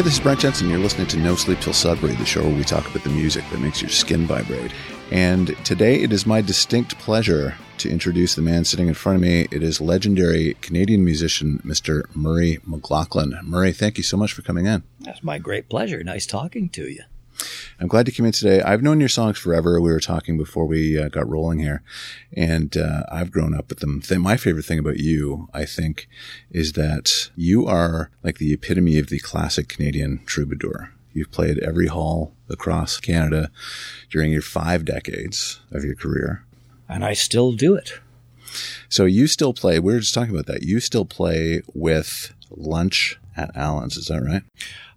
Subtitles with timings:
[0.00, 0.70] Hey, this is Brent Jensen.
[0.70, 3.44] You're listening to No Sleep Till Sudbury, the show where we talk about the music
[3.50, 4.72] that makes your skin vibrate.
[5.10, 9.20] And today it is my distinct pleasure to introduce the man sitting in front of
[9.20, 9.46] me.
[9.50, 12.04] It is legendary Canadian musician, Mr.
[12.16, 13.42] Murray McLauchlan.
[13.42, 14.84] Murray, thank you so much for coming in.
[15.00, 16.02] That's my great pleasure.
[16.02, 17.02] Nice talking to you.
[17.78, 18.60] I'm glad you came in today.
[18.62, 19.80] I've known your songs forever.
[19.80, 21.82] We were talking before we uh, got rolling here,
[22.32, 24.00] and uh, I've grown up with them.
[24.02, 26.08] Th- my favorite thing about you, I think,
[26.50, 30.92] is that you are like the epitome of the classic Canadian troubadour.
[31.12, 33.50] You've played every hall across Canada
[34.10, 36.44] during your five decades of your career.
[36.88, 38.00] And I still do it.
[38.88, 40.62] So you still play, we were just talking about that.
[40.62, 44.42] You still play with Lunch at Allen's, is that right?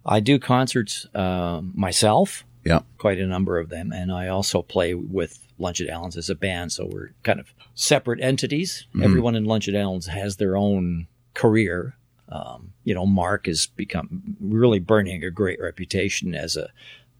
[0.06, 2.44] I do concerts uh, myself.
[2.64, 2.80] Yeah.
[2.98, 3.92] Quite a number of them.
[3.92, 6.72] And I also play with Lunch at Allen's as a band.
[6.72, 8.86] So we're kind of separate entities.
[8.90, 9.02] Mm-hmm.
[9.02, 11.96] Everyone in Lunch at Allen's has their own career.
[12.28, 16.70] Um, you know, Mark has become really burning a great reputation as a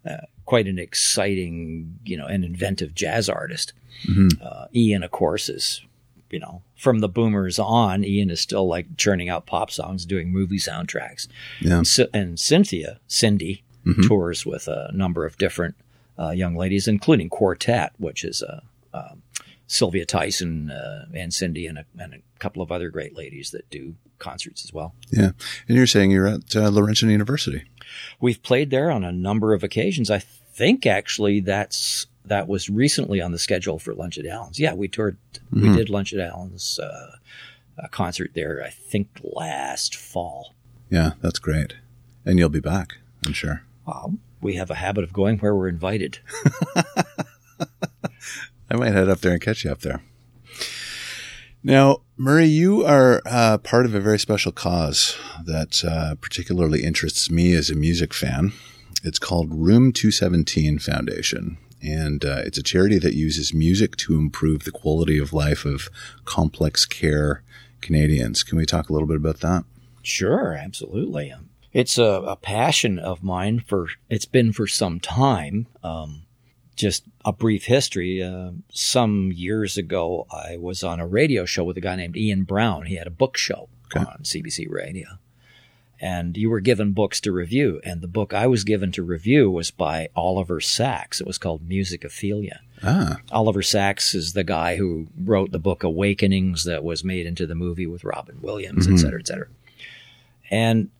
[0.08, 3.72] uh, quite an exciting, you know, and inventive jazz artist.
[4.06, 4.42] Mm-hmm.
[4.42, 5.82] Uh, Ian, of course, is
[6.34, 10.32] you know, from the boomers on, Ian is still like churning out pop songs, doing
[10.32, 11.28] movie soundtracks.
[11.60, 11.78] Yeah.
[11.78, 14.02] And, and Cynthia, Cindy, mm-hmm.
[14.02, 15.76] tours with a number of different
[16.18, 19.22] uh, young ladies, including Quartet, which is a, uh, um,
[19.68, 23.70] Sylvia Tyson uh, and Cindy and a, and a, couple of other great ladies that
[23.70, 24.92] do concerts as well.
[25.10, 25.30] Yeah.
[25.68, 27.62] And you're saying you're at uh, Laurentian University.
[28.20, 30.10] We've played there on a number of occasions.
[30.10, 34.58] I think actually that's that was recently on the schedule for Lunch at Allen's.
[34.58, 35.70] Yeah, we toured, mm-hmm.
[35.70, 37.16] we did Lunch at Allen's uh,
[37.78, 40.54] a concert there, I think last fall.
[40.90, 41.74] Yeah, that's great.
[42.24, 42.94] And you'll be back,
[43.26, 43.62] I'm sure.
[43.86, 46.18] Well, we have a habit of going where we're invited.
[48.70, 50.02] I might head up there and catch you up there.
[51.62, 57.30] Now, Murray, you are uh, part of a very special cause that uh, particularly interests
[57.30, 58.52] me as a music fan.
[59.02, 64.64] It's called Room 217 Foundation and uh, it's a charity that uses music to improve
[64.64, 65.90] the quality of life of
[66.24, 67.42] complex care
[67.80, 68.42] Canadians.
[68.42, 69.64] Can we talk a little bit about that?
[70.02, 71.30] Sure, absolutely.
[71.30, 75.66] Um, it's a, a passion of mine for it's been for some time.
[75.82, 76.22] Um,
[76.76, 78.22] just a brief history.
[78.22, 82.44] Uh, some years ago, I was on a radio show with a guy named Ian
[82.44, 82.86] Brown.
[82.86, 84.00] He had a book show okay.
[84.00, 85.18] on CBC Radio
[86.00, 87.80] and you were given books to review.
[87.84, 91.20] And the book I was given to review was by Oliver Sacks.
[91.20, 92.58] It was called Musicophilia.
[92.82, 93.18] Ah.
[93.32, 97.54] Oliver Sacks is the guy who wrote the book Awakenings that was made into the
[97.54, 98.96] movie with Robin Williams, mm-hmm.
[98.96, 99.46] et cetera, et cetera.
[100.50, 100.90] And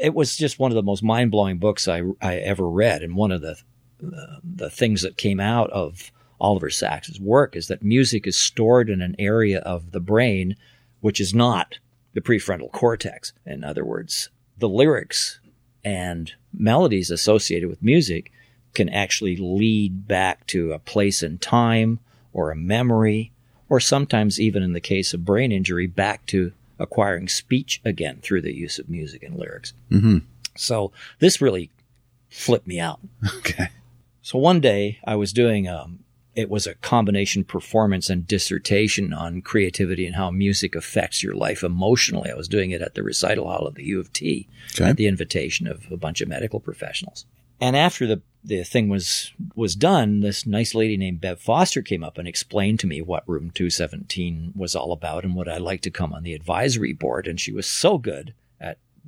[0.00, 3.02] it was just one of the most mind blowing books I, I ever read.
[3.02, 3.58] And one of the,
[4.00, 6.10] the, the things that came out of
[6.40, 10.56] Oliver Sacks's work is that music is stored in an area of the brain
[11.00, 11.78] which is not
[12.14, 13.32] the prefrontal cortex.
[13.46, 15.40] In other words, the lyrics
[15.84, 18.30] and melodies associated with music
[18.74, 21.98] can actually lead back to a place in time
[22.32, 23.32] or a memory,
[23.68, 28.40] or sometimes even in the case of brain injury, back to acquiring speech again through
[28.40, 29.72] the use of music and lyrics.
[29.90, 30.18] Mm-hmm.
[30.56, 31.70] So this really
[32.28, 33.00] flipped me out.
[33.38, 33.68] Okay.
[34.24, 39.42] So one day I was doing um, it was a combination performance and dissertation on
[39.42, 42.30] creativity and how music affects your life emotionally.
[42.30, 44.90] I was doing it at the recital hall of the U of T okay.
[44.90, 47.26] at the invitation of a bunch of medical professionals.
[47.60, 52.02] And after the the thing was was done, this nice lady named Bev Foster came
[52.02, 55.80] up and explained to me what Room 217 was all about and what I'd like
[55.82, 57.28] to come on the advisory board.
[57.28, 58.34] And she was so good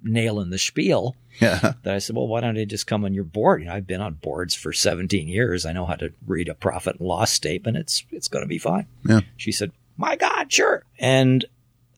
[0.05, 1.73] at nailing the spiel yeah.
[1.83, 3.61] that I said, well, why don't I just come on your board?
[3.61, 5.67] You know, I've been on boards for 17 years.
[5.67, 7.77] I know how to read a profit and loss statement.
[7.77, 8.87] It's, it's going to be fine.
[9.07, 9.21] Yeah.
[9.37, 10.85] She said, my God, sure.
[10.99, 11.45] And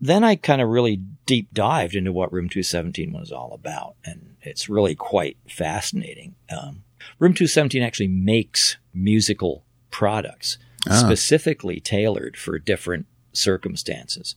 [0.01, 3.97] then I kind of really deep dived into what Room 217 was all about.
[4.05, 6.35] And it's really quite fascinating.
[6.51, 6.85] Um,
[7.19, 10.95] Room 217 actually makes musical products ah.
[10.95, 14.35] specifically tailored for different circumstances.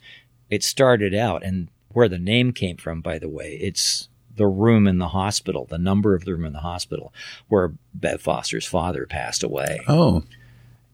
[0.50, 4.88] It started out, and where the name came from, by the way, it's the room
[4.88, 7.14] in the hospital, the number of the room in the hospital
[7.50, 9.82] where Bev Foster's father passed away.
[9.88, 10.24] Oh.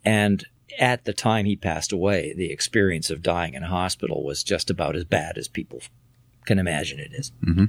[0.03, 0.45] And
[0.80, 4.69] at the time he passed away, the experience of dying in a hospital was just
[4.69, 5.81] about as bad as people
[6.45, 7.31] can imagine it is.
[7.44, 7.65] Mm-hmm.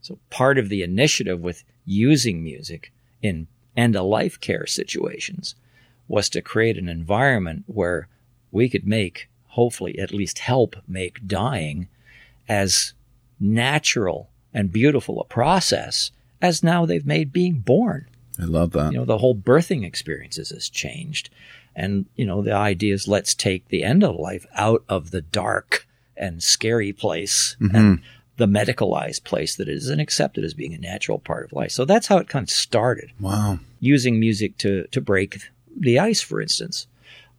[0.00, 2.92] So part of the initiative with using music
[3.22, 3.46] in
[3.76, 5.54] end of life care situations
[6.08, 8.08] was to create an environment where
[8.50, 11.88] we could make, hopefully, at least help make dying
[12.50, 12.94] as
[13.38, 16.10] natural and beautiful a process
[16.42, 18.06] as now they've made being born.
[18.40, 18.92] I love that.
[18.92, 21.30] You know, the whole birthing experiences has changed.
[21.76, 25.20] And, you know, the idea is let's take the end of life out of the
[25.20, 25.86] dark
[26.16, 27.76] and scary place mm-hmm.
[27.76, 28.02] and
[28.36, 31.70] the medicalized place that it is and accepted as being a natural part of life.
[31.70, 33.12] So that's how it kind of started.
[33.20, 33.60] Wow.
[33.78, 35.38] Using music to, to break
[35.76, 36.88] the ice, for instance.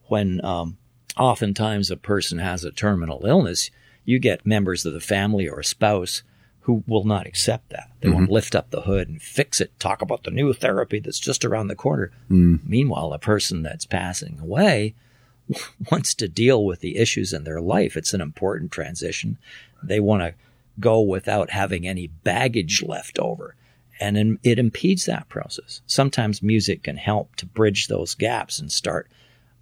[0.05, 0.77] When um,
[1.17, 3.71] oftentimes a person has a terminal illness,
[4.05, 6.23] you get members of the family or a spouse
[6.61, 7.89] who will not accept that.
[7.99, 8.17] They mm-hmm.
[8.17, 11.43] won't lift up the hood and fix it, talk about the new therapy that's just
[11.43, 12.11] around the corner.
[12.29, 12.59] Mm.
[12.63, 14.93] Meanwhile, a person that's passing away
[15.91, 17.97] wants to deal with the issues in their life.
[17.97, 19.37] It's an important transition.
[19.81, 20.35] They want to
[20.79, 23.55] go without having any baggage left over.
[23.99, 25.81] And it impedes that process.
[25.85, 29.07] Sometimes music can help to bridge those gaps and start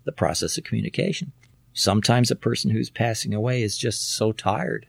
[0.05, 1.33] the process of communication.
[1.73, 4.87] Sometimes a person who's passing away is just so tired.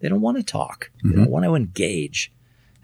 [0.00, 0.90] They don't want to talk.
[0.98, 1.10] Mm-hmm.
[1.10, 2.32] They don't want to engage.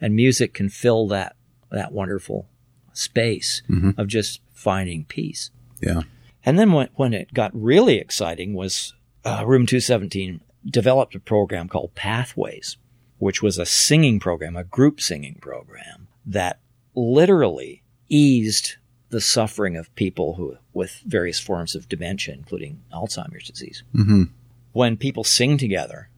[0.00, 1.34] And music can fill that,
[1.70, 2.48] that wonderful
[2.92, 4.00] space mm-hmm.
[4.00, 5.50] of just finding peace.
[5.80, 6.02] Yeah.
[6.44, 11.68] And then when, when it got really exciting was uh, Room 217 developed a program
[11.68, 12.76] called Pathways,
[13.18, 16.60] which was a singing program, a group singing program that
[16.94, 18.76] literally eased
[19.10, 23.82] the suffering of people who with various forms of dementia, including Alzheimer's disease.
[23.94, 24.25] Mm-hmm.
[24.72, 26.08] When people sing together,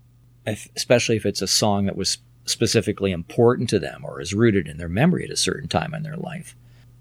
[0.47, 4.67] if, especially if it's a song that was specifically important to them or is rooted
[4.67, 6.57] in their memory at a certain time in their life,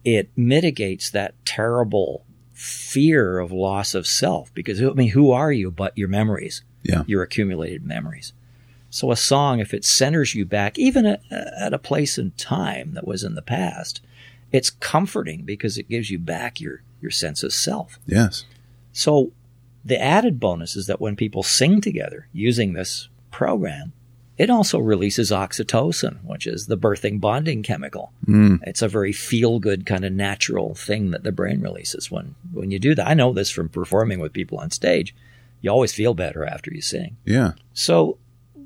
[0.05, 4.53] it mitigates that terrible fear of loss of self.
[4.53, 6.63] Because I mean, who are you but your memories?
[6.83, 7.03] yeah.
[7.07, 8.33] your accumulated memories.
[8.89, 12.93] So a song, if it centers you back, even at, at, a place and time
[12.93, 14.01] that was in the past,
[14.51, 17.99] it's comforting because it gives you back your, your sense of self.
[18.05, 18.45] Yes.
[18.91, 19.31] So
[19.85, 23.93] the added bonus is that when people sing together using this program,
[24.37, 28.13] it also releases oxytocin, which is the birthing bonding chemical.
[28.25, 28.59] Mm.
[28.63, 32.71] It's a very feel good kind of natural thing that the brain releases when, when
[32.71, 33.07] you do that.
[33.07, 35.13] I know this from performing with people on stage
[35.61, 37.17] you always feel better after you sing.
[37.25, 37.53] Yeah.
[37.73, 38.17] So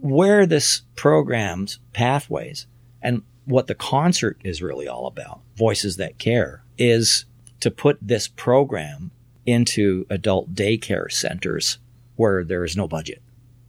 [0.02, 2.68] where this program's pathways
[3.02, 7.26] and what the concert is really all about, Voices That Care, is
[7.60, 9.12] to put this program
[9.46, 11.78] into adult daycare centers
[12.16, 13.22] where there is no budget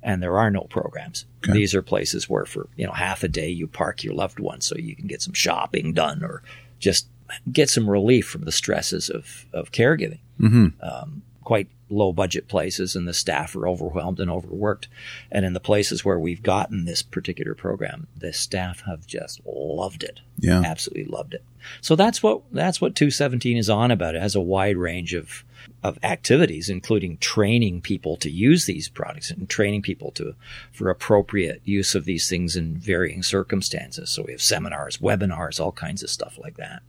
[0.03, 1.27] and there are no programs.
[1.43, 1.53] Okay.
[1.53, 4.61] These are places where for, you know, half a day you park your loved one
[4.61, 6.43] so you can get some shopping done or
[6.79, 7.09] just
[7.51, 10.21] get some relief from the stresses of, of caregiving.
[10.41, 10.67] Mm-hmm.
[10.83, 14.89] Um, quite low budget places and the staff are overwhelmed and overworked.
[15.31, 20.03] And in the places where we've gotten this particular program, the staff have just loved
[20.03, 20.21] it.
[20.39, 20.63] Yeah.
[20.65, 21.45] Absolutely loved it.
[21.81, 24.15] So that's what, that's what 217 is on about.
[24.15, 25.45] It has a wide range of,
[25.83, 30.35] of activities, including training people to use these products and training people to,
[30.73, 34.11] for appropriate use of these things in varying circumstances.
[34.11, 36.83] So we have seminars, webinars, all kinds of stuff like that.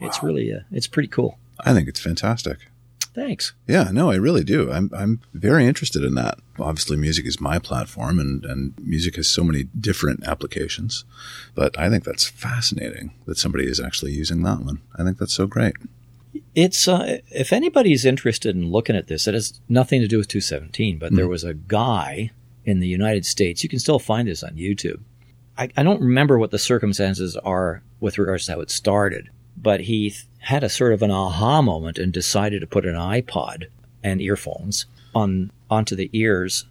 [0.00, 0.08] Wow.
[0.08, 1.38] It's really, uh, it's pretty cool.
[1.60, 2.58] I think it's fantastic.
[3.14, 3.52] Thanks.
[3.66, 4.72] Yeah, no, I really do.
[4.72, 6.38] I'm I'm very interested in that.
[6.58, 11.04] Obviously, music is my platform, and and music has so many different applications.
[11.54, 14.80] But I think that's fascinating that somebody is actually using that one.
[14.98, 15.74] I think that's so great.
[16.54, 20.28] It's uh, if anybody's interested in looking at this, it has nothing to do with
[20.28, 20.98] 217.
[20.98, 22.30] But mm there was a guy
[22.64, 23.62] in the United States.
[23.62, 25.00] You can still find this on YouTube.
[25.58, 29.28] I, I don't remember what the circumstances are with regards to how it started,
[29.62, 33.66] but he had a sort of an aha moment and decided to put an iPod
[34.02, 36.66] and earphones on onto the ears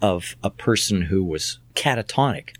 [0.00, 2.50] of a person who was catatonic,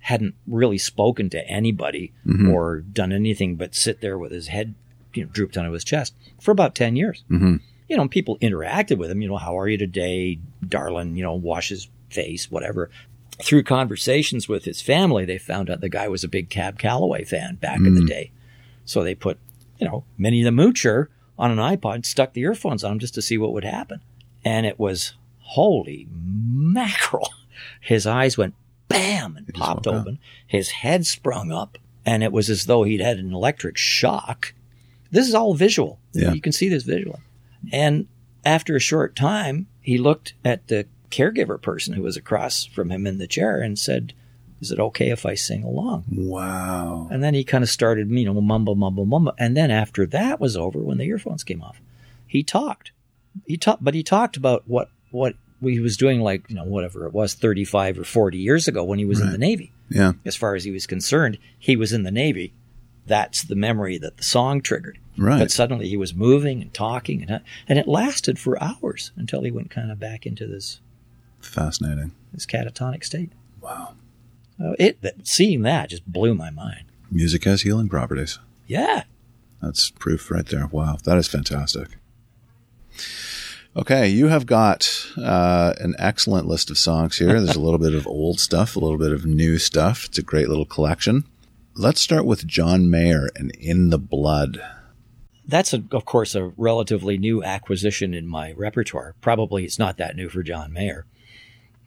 [0.00, 2.50] hadn't really spoken to anybody mm-hmm.
[2.50, 4.74] or done anything but sit there with his head
[5.14, 7.24] you know, drooped onto his chest for about 10 years.
[7.30, 7.56] Mm-hmm.
[7.88, 11.34] You know, people interacted with him, you know, how are you today, darling, you know,
[11.34, 12.90] wash his face, whatever.
[13.42, 17.24] Through conversations with his family, they found out the guy was a big Cab Calloway
[17.24, 17.86] fan back mm.
[17.86, 18.08] in the mm.
[18.08, 18.32] day.
[18.88, 19.38] So they put,
[19.78, 23.14] you know, Minnie the Moocher on an iPod, and stuck the earphones on him just
[23.14, 24.00] to see what would happen.
[24.44, 27.32] And it was holy mackerel.
[27.80, 28.54] His eyes went
[28.88, 30.18] bam and popped open.
[30.46, 31.78] His head sprung up
[32.08, 34.54] and it was as though he'd had an electric shock.
[35.10, 35.98] This is all visual.
[36.12, 36.32] Yeah.
[36.32, 37.20] You can see this visually.
[37.70, 38.06] And
[38.46, 43.06] after a short time, he looked at the caregiver person who was across from him
[43.06, 44.14] in the chair and said,
[44.60, 46.04] is it okay if I sing along?
[46.10, 47.08] Wow.
[47.10, 49.32] And then he kind of started, you know, mumble, mumble, mumble.
[49.38, 51.80] And then after that was over, when the earphones came off,
[52.26, 52.92] he talked.
[53.46, 57.06] He talked, but he talked about what, what he was doing, like, you know, whatever
[57.06, 59.26] it was, 35 or 40 years ago when he was right.
[59.26, 59.72] in the Navy.
[59.88, 60.12] Yeah.
[60.24, 62.52] As far as he was concerned, he was in the Navy.
[63.06, 64.98] That's the memory that the song triggered.
[65.16, 65.38] Right.
[65.38, 69.50] But suddenly he was moving and talking, and, and it lasted for hours until he
[69.50, 70.80] went kind of back into this
[71.40, 73.32] fascinating, this catatonic state.
[73.60, 73.94] Wow.
[74.60, 76.84] Uh, it that, seeing that just blew my mind.
[77.10, 78.38] Music has healing properties.
[78.66, 79.04] Yeah,
[79.62, 80.66] that's proof right there.
[80.66, 81.96] Wow, that is fantastic.
[83.76, 87.40] Okay, you have got uh, an excellent list of songs here.
[87.40, 90.06] There's a little bit of old stuff, a little bit of new stuff.
[90.06, 91.24] It's a great little collection.
[91.74, 94.60] Let's start with John Mayer and In the Blood.
[95.46, 99.14] That's, a, of course, a relatively new acquisition in my repertoire.
[99.20, 101.06] Probably it's not that new for John Mayer.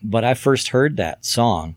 [0.01, 1.75] But I first heard that song,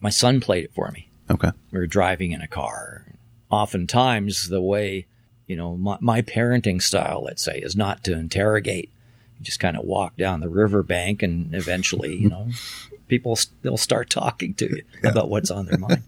[0.00, 1.08] my son played it for me.
[1.30, 1.50] Okay.
[1.70, 3.04] We were driving in a car.
[3.50, 5.06] Oftentimes, the way,
[5.46, 8.90] you know, my, my parenting style, let's say, is not to interrogate.
[9.38, 12.48] You just kind of walk down the riverbank and eventually, you know,
[13.08, 15.10] people, they'll start talking to you yeah.
[15.10, 16.04] about what's on their mind.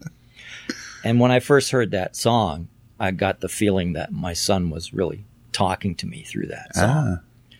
[1.03, 2.67] and when I first heard that song,
[2.99, 7.19] I got the feeling that my son was really talking to me through that song.
[7.19, 7.57] Ah.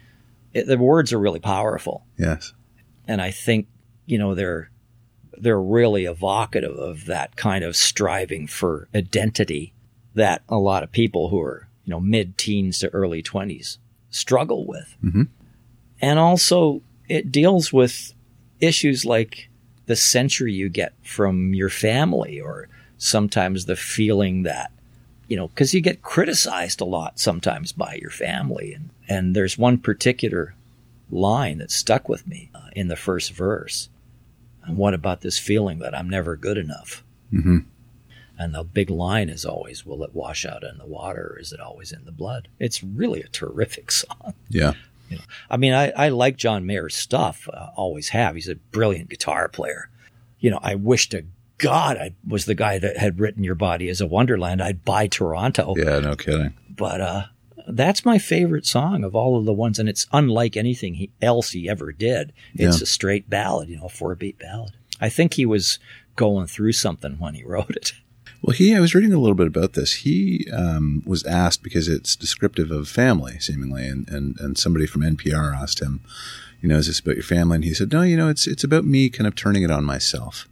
[0.53, 2.05] It, the words are really powerful.
[2.17, 2.53] Yes.
[3.07, 3.67] And I think,
[4.05, 4.69] you know, they're
[5.37, 9.73] they're really evocative of that kind of striving for identity
[10.15, 13.77] that a lot of people who are, you know, mid-teens to early 20s
[14.09, 14.95] struggle with.
[15.03, 15.23] Mm-hmm.
[16.01, 18.13] And also it deals with
[18.59, 19.49] issues like
[19.85, 24.71] the censure you get from your family or sometimes the feeling that
[25.27, 28.73] you know, because you get criticized a lot sometimes by your family.
[28.73, 30.53] And, and there's one particular
[31.09, 33.89] line that stuck with me uh, in the first verse.
[34.65, 37.03] And what about this feeling that I'm never good enough?
[37.31, 37.59] Mm-hmm.
[38.37, 41.53] And the big line is always, will it wash out in the water or is
[41.53, 42.47] it always in the blood?
[42.59, 44.33] It's really a terrific song.
[44.49, 44.73] Yeah.
[45.09, 48.35] You know, I mean, I, I like John Mayer's stuff, uh, always have.
[48.35, 49.89] He's a brilliant guitar player.
[50.39, 51.25] You know, I wish to
[51.57, 54.61] God I was the guy that had written Your Body as a Wonderland.
[54.61, 55.75] I'd buy Toronto.
[55.77, 56.53] Yeah, no kidding.
[56.69, 57.23] But uh,
[57.67, 61.51] that's my favorite song of all of the ones, and it's unlike anything he, else
[61.51, 62.33] he ever did.
[62.53, 62.83] It's yeah.
[62.83, 64.73] a straight ballad, you know, a four beat ballad.
[64.99, 65.79] I think he was
[66.15, 67.93] going through something when he wrote it.
[68.41, 69.93] Well, he, I was reading a little bit about this.
[69.93, 75.01] He um, was asked because it's descriptive of family, seemingly, and, and, and somebody from
[75.01, 76.01] NPR asked him,
[76.61, 77.55] you know, is this about your family?
[77.55, 79.85] And he said, no, you know, it's, it's about me kind of turning it on
[79.85, 80.49] myself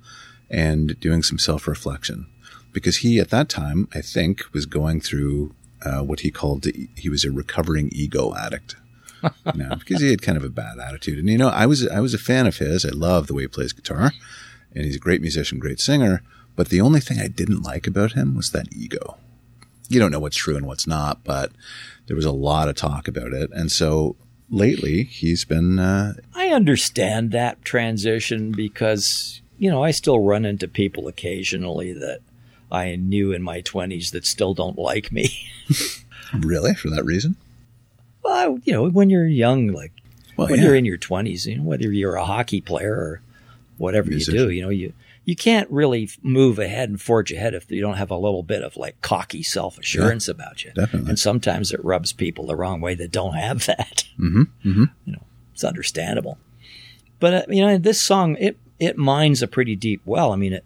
[0.49, 2.27] and doing some self reflection.
[2.71, 5.53] Because he, at that time, I think, was going through
[5.83, 8.75] uh, what he called, he was a recovering ego addict.
[9.53, 11.19] you know, because he had kind of a bad attitude.
[11.19, 12.85] And, you know, I was, I was a fan of his.
[12.85, 14.11] I love the way he plays guitar
[14.73, 16.23] and he's a great musician, great singer.
[16.55, 19.17] But the only thing I didn't like about him was that ego.
[19.89, 21.51] You don't know what's true and what's not, but
[22.07, 23.49] there was a lot of talk about it.
[23.53, 24.15] And so
[24.49, 25.79] lately he's been.
[25.79, 32.19] Uh, I understand that transition because, you know, I still run into people occasionally that
[32.71, 35.29] I knew in my 20s that still don't like me.
[36.39, 36.73] really?
[36.73, 37.35] For that reason?
[38.23, 39.91] Well, you know, when you're young, like
[40.37, 40.67] well, when yeah.
[40.67, 43.21] you're in your 20s, you know, whether you're a hockey player or
[43.77, 44.35] whatever Musician.
[44.35, 44.93] you do, you know, you
[45.25, 48.63] you can't really move ahead and forge ahead if you don't have a little bit
[48.63, 50.71] of like cocky self assurance yeah, about you.
[50.73, 51.09] Definitely.
[51.09, 54.05] And sometimes it rubs people the wrong way that don't have that.
[54.19, 54.83] Mm-hmm, mm-hmm.
[55.05, 56.37] You know, it's understandable.
[57.19, 60.31] But uh, you know, this song it it mines a pretty deep well.
[60.31, 60.65] I mean, it,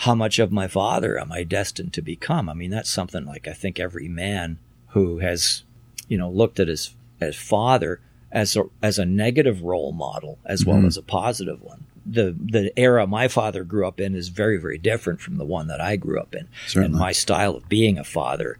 [0.00, 2.48] how much of my father am I destined to become?
[2.48, 5.62] I mean, that's something like I think every man who has,
[6.08, 8.00] you know, looked at his as father
[8.32, 10.86] as a, as a negative role model as well mm-hmm.
[10.86, 11.84] as a positive one.
[12.06, 15.66] The the era my father grew up in is very very different from the one
[15.66, 16.86] that I grew up in, Certainly.
[16.86, 18.56] and my style of being a father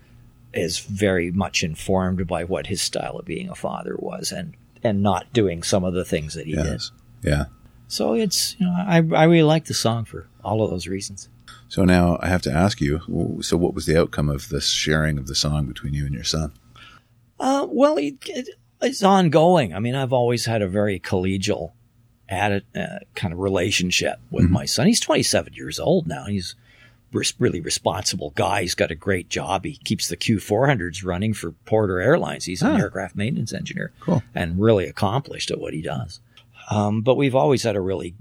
[0.52, 5.02] is very much informed by what his style of being a father was, and and
[5.02, 6.90] not doing some of the things that he yes.
[7.22, 7.30] did.
[7.30, 7.44] Yeah.
[7.90, 11.28] So it's you know I I really like the song for all of those reasons.
[11.68, 13.00] So now I have to ask you.
[13.42, 16.24] So what was the outcome of this sharing of the song between you and your
[16.24, 16.52] son?
[17.38, 18.48] Uh, well, it, it,
[18.80, 19.74] it's ongoing.
[19.74, 21.72] I mean, I've always had a very collegial
[22.28, 24.54] added, uh, kind of relationship with mm-hmm.
[24.54, 24.86] my son.
[24.86, 26.24] He's 27 years old now.
[26.26, 26.54] He's
[27.38, 28.62] really responsible guy.
[28.62, 29.64] He's got a great job.
[29.64, 32.44] He keeps the Q400s running for Porter Airlines.
[32.44, 32.78] He's an ah.
[32.78, 34.22] aircraft maintenance engineer cool.
[34.34, 36.20] and really accomplished at what he does.
[36.70, 38.14] Um, but we've always had a really,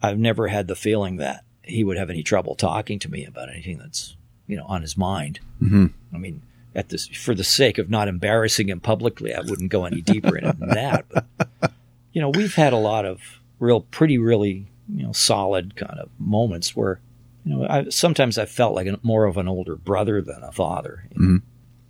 [0.00, 3.50] I've never had the feeling that he would have any trouble talking to me about
[3.50, 4.16] anything that's,
[4.46, 5.40] you know, on his mind.
[5.60, 5.86] Mm-hmm.
[6.14, 6.42] I mean,
[6.74, 10.36] at this, for the sake of not embarrassing him publicly, I wouldn't go any deeper
[10.36, 11.06] in it than that.
[11.08, 11.72] But,
[12.12, 13.20] you know, we've had a lot of
[13.58, 17.00] real, pretty, really, you know, solid kind of moments where,
[17.44, 20.52] you know, I, sometimes I felt like a, more of an older brother than a
[20.52, 21.08] father.
[21.10, 21.26] You know?
[21.26, 21.46] mm-hmm.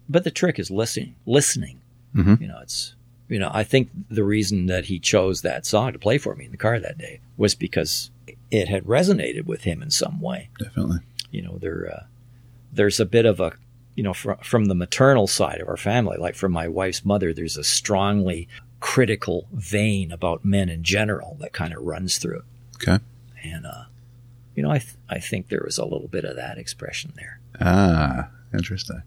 [0.09, 1.81] But the trick is listening, listening.
[2.15, 2.43] Mm-hmm.
[2.43, 2.94] You know, it's,
[3.29, 6.45] you know, I think the reason that he chose that song to play for me
[6.45, 8.11] in the car that day was because
[8.51, 10.51] it had resonated with him in some way.
[10.59, 10.99] Definitely.
[11.31, 12.05] You know, there, uh,
[12.73, 13.53] there's a bit of a,
[13.95, 17.33] you know, fr- from the maternal side of our family, like from my wife's mother,
[17.33, 18.49] there's a strongly
[18.81, 22.45] critical vein about men in general that kind of runs through it.
[22.77, 23.03] Okay.
[23.43, 23.85] And, uh,
[24.55, 27.41] you know, I, th- I think there was a little bit of that expression there.
[27.61, 29.03] Ah, interesting.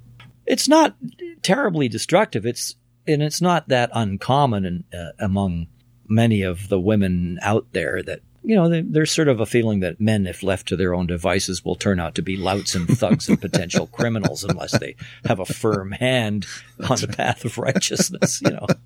[0.45, 0.95] It's not
[1.43, 2.45] terribly destructive.
[2.45, 2.75] It's,
[3.07, 5.67] and it's not that uncommon in, uh, among
[6.07, 9.81] many of the women out there that you know they, there's sort of a feeling
[9.81, 12.87] that men, if left to their own devices, will turn out to be louts and
[12.87, 14.95] thugs and potential criminals unless they
[15.25, 16.45] have a firm hand
[16.89, 18.41] on the path of righteousness.
[18.41, 18.67] You know.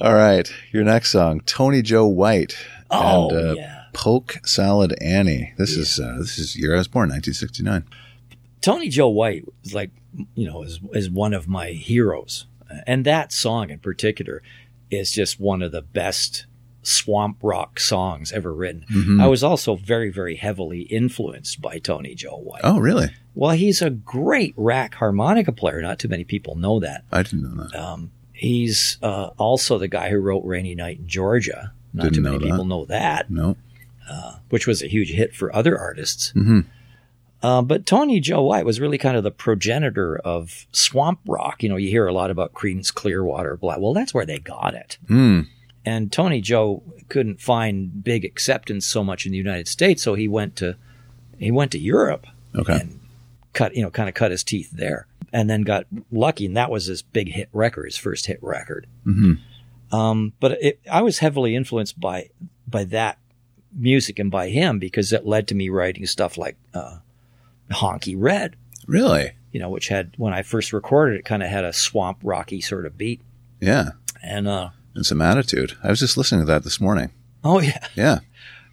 [0.00, 2.56] All right, your next song, Tony Joe White.
[2.90, 3.84] Oh and, uh, yeah.
[3.92, 5.54] Polk Salad Annie.
[5.56, 7.84] This is uh, this is year I was born, 1969.
[8.64, 9.90] Tony Joe White was like,
[10.34, 12.46] you know, is, is one of my heroes.
[12.86, 14.42] And that song in particular
[14.90, 16.46] is just one of the best
[16.82, 18.84] swamp rock songs ever written.
[18.90, 19.22] Mhm.
[19.22, 22.62] I was also very, very heavily influenced by Tony Joe White.
[22.64, 23.08] Oh, really?
[23.34, 25.80] Well, he's a great rack harmonica player.
[25.82, 27.04] Not too many people know that.
[27.12, 27.74] I didn't know that.
[27.78, 31.72] Um, he's uh, also the guy who wrote Rainy Night in Georgia.
[31.92, 33.56] Not Didn't too many people know that, No.
[34.50, 36.30] which was a huge hit for other artists.
[36.30, 36.60] hmm
[37.44, 41.62] Uh, but Tony Joe White was really kind of the progenitor of swamp rock.
[41.62, 43.76] You know, you hear a lot about Creedence Clearwater, blah.
[43.78, 44.96] Well, that's where they got it.
[45.08, 45.48] Mm.
[45.84, 50.26] And Tony Joe couldn't find big acceptance so much in the United States, so he
[50.26, 50.76] went to
[51.38, 52.80] he went to Europe Okay.
[52.80, 53.00] and
[53.52, 56.70] cut you know kind of cut his teeth there, and then got lucky, and that
[56.70, 58.86] was his big hit record, his first hit record.
[59.04, 59.34] hmm
[59.92, 62.30] Um, but it, I was heavily influenced by
[62.66, 63.18] by that
[63.76, 66.98] music and by him because it led to me writing stuff like uh,
[67.70, 68.56] Honky Red
[68.86, 69.32] Really?
[69.52, 72.60] you know, which had when I first recorded it, kind of had a swamp rocky
[72.60, 73.20] sort of beat.
[73.60, 73.90] Yeah.
[74.22, 75.76] And uh, And some attitude.
[75.82, 77.10] I was just listening to that this morning.
[77.44, 78.18] oh yeah, Yeah.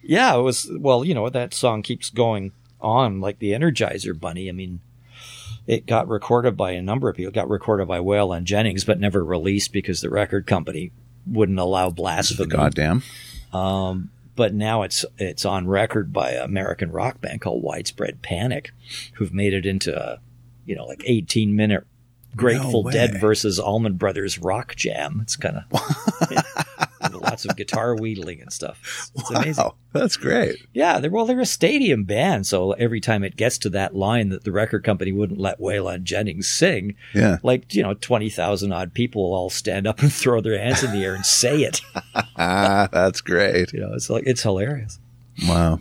[0.02, 0.70] yeah, it was.
[0.78, 4.48] Well, you know, that song keeps going on like the Energizer Bunny.
[4.48, 4.80] I mean,
[5.66, 7.28] it got recorded by a number of people.
[7.30, 10.90] It got recorded by Waylon Jennings, but never released because the record company
[11.26, 12.48] wouldn't allow blasphemy.
[12.48, 13.02] Goddamn.
[13.52, 18.72] Um, but now it's it's on record by an American rock band called Widespread Panic,
[19.14, 20.20] who've made it into a
[20.64, 21.86] you know like 18 minute
[22.34, 22.92] Grateful way.
[22.92, 25.20] Dead versus Allman Brothers rock jam.
[25.22, 28.80] It's kind of lots of guitar wheedling and stuff.
[28.82, 29.64] It's, it's amazing.
[29.64, 29.74] Wow.
[29.92, 30.56] That's great.
[30.72, 34.30] Yeah, they're well, they're a stadium band, so every time it gets to that line
[34.30, 37.38] that the record company wouldn't let Waylon Jennings sing, Yeah.
[37.42, 40.82] like you know, twenty thousand odd people will all stand up and throw their hands
[40.82, 41.80] in the air and say it.
[42.36, 43.72] Ah, that's great.
[43.72, 44.98] You know, it's like it's hilarious.
[45.46, 45.80] Wow.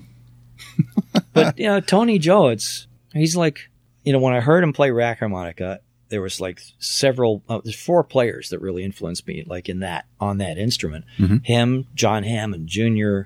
[1.34, 3.70] but you know, Tony Joe, it's he's like,
[4.04, 5.80] you know, when I heard him play rack harmonica,
[6.12, 10.06] there was like several, uh, there's four players that really influenced me, like in that
[10.20, 11.06] on that instrument.
[11.18, 11.44] Mhm.
[11.46, 13.22] Him, John Hammond Jr.,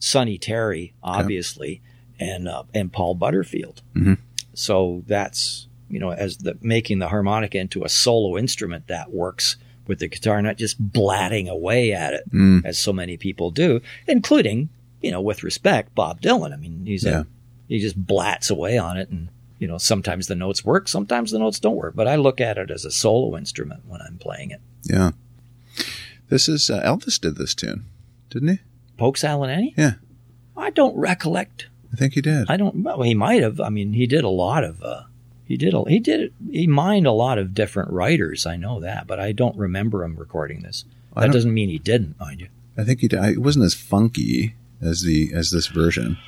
[0.00, 1.80] Sonny Terry, obviously,
[2.18, 3.82] and uh, and Paul Butterfield.
[3.94, 4.18] Mhm.
[4.54, 9.56] So that's you know, as the making the harmonica into a solo instrument that works
[9.86, 12.64] with the guitar, not just blatting away at it Mm.
[12.64, 14.70] as so many people do, including,
[15.02, 16.52] you know, with respect, Bob Dylan.
[16.52, 17.20] I mean, he's Yeah.
[17.20, 17.24] a,
[17.68, 19.28] he just blats away on it and,
[19.62, 22.58] you know, sometimes the notes work, sometimes the notes don't work, but I look at
[22.58, 24.60] it as a solo instrument when I'm playing it.
[24.82, 25.12] Yeah.
[26.28, 27.84] This is uh, Elvis did this tune,
[28.28, 28.58] didn't he?
[28.98, 29.72] Polk Salad Annie?
[29.76, 29.94] Yeah.
[30.56, 31.68] I don't recollect.
[31.92, 32.50] I think he did.
[32.50, 33.60] I don't, well, he might have.
[33.60, 35.04] I mean, he did a lot of, uh,
[35.46, 38.46] he did, a, he did, he mined a lot of different writers.
[38.46, 40.84] I know that, but I don't remember him recording this.
[41.14, 42.48] That doesn't mean he didn't, mind you.
[42.76, 43.22] I think he did.
[43.22, 46.18] It wasn't as funky as the as this version.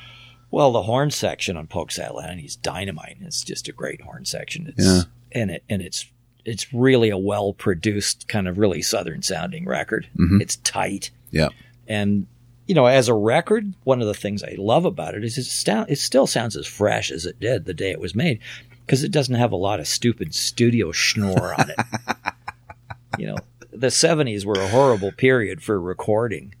[0.51, 3.17] Well, the horn section on Polk Salad is dynamite.
[3.21, 4.73] It's just a great horn section.
[4.75, 5.01] It's, Yeah.
[5.31, 6.05] and it and it's
[6.45, 10.07] it's really a well produced kind of really southern sounding record.
[10.17, 10.41] Mhm.
[10.41, 11.09] It's tight.
[11.31, 11.49] Yeah.
[11.87, 12.27] And
[12.67, 15.43] you know, as a record, one of the things I love about it is it,
[15.45, 18.39] sta- it still sounds as fresh as it did the day it was made
[18.85, 21.79] because it doesn't have a lot of stupid studio schnorr on it.
[23.19, 23.37] you know,
[23.71, 26.53] the 70s were a horrible period for recording,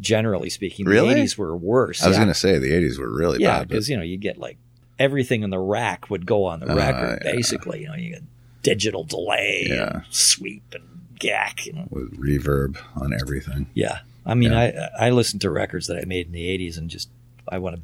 [0.00, 0.86] generally speaking.
[0.86, 1.14] Really?
[1.14, 2.02] The 80s were worse.
[2.02, 2.22] I was yeah.
[2.24, 3.58] going to say the '80s were really Yeah, bad.
[3.60, 4.56] but- because you know you get like
[4.98, 7.32] everything in the rack would go on the Uh, record yeah.
[7.32, 7.82] basically.
[7.82, 8.22] You know, you get
[8.62, 9.90] digital delay, Yeah.
[9.96, 10.84] and sweep, and
[11.18, 11.66] gack.
[11.66, 13.66] You know, with reverb on everything.
[13.74, 14.00] yeah.
[14.26, 17.08] I mean, I I listen to records that I made in the '80s and just
[17.48, 17.82] I want to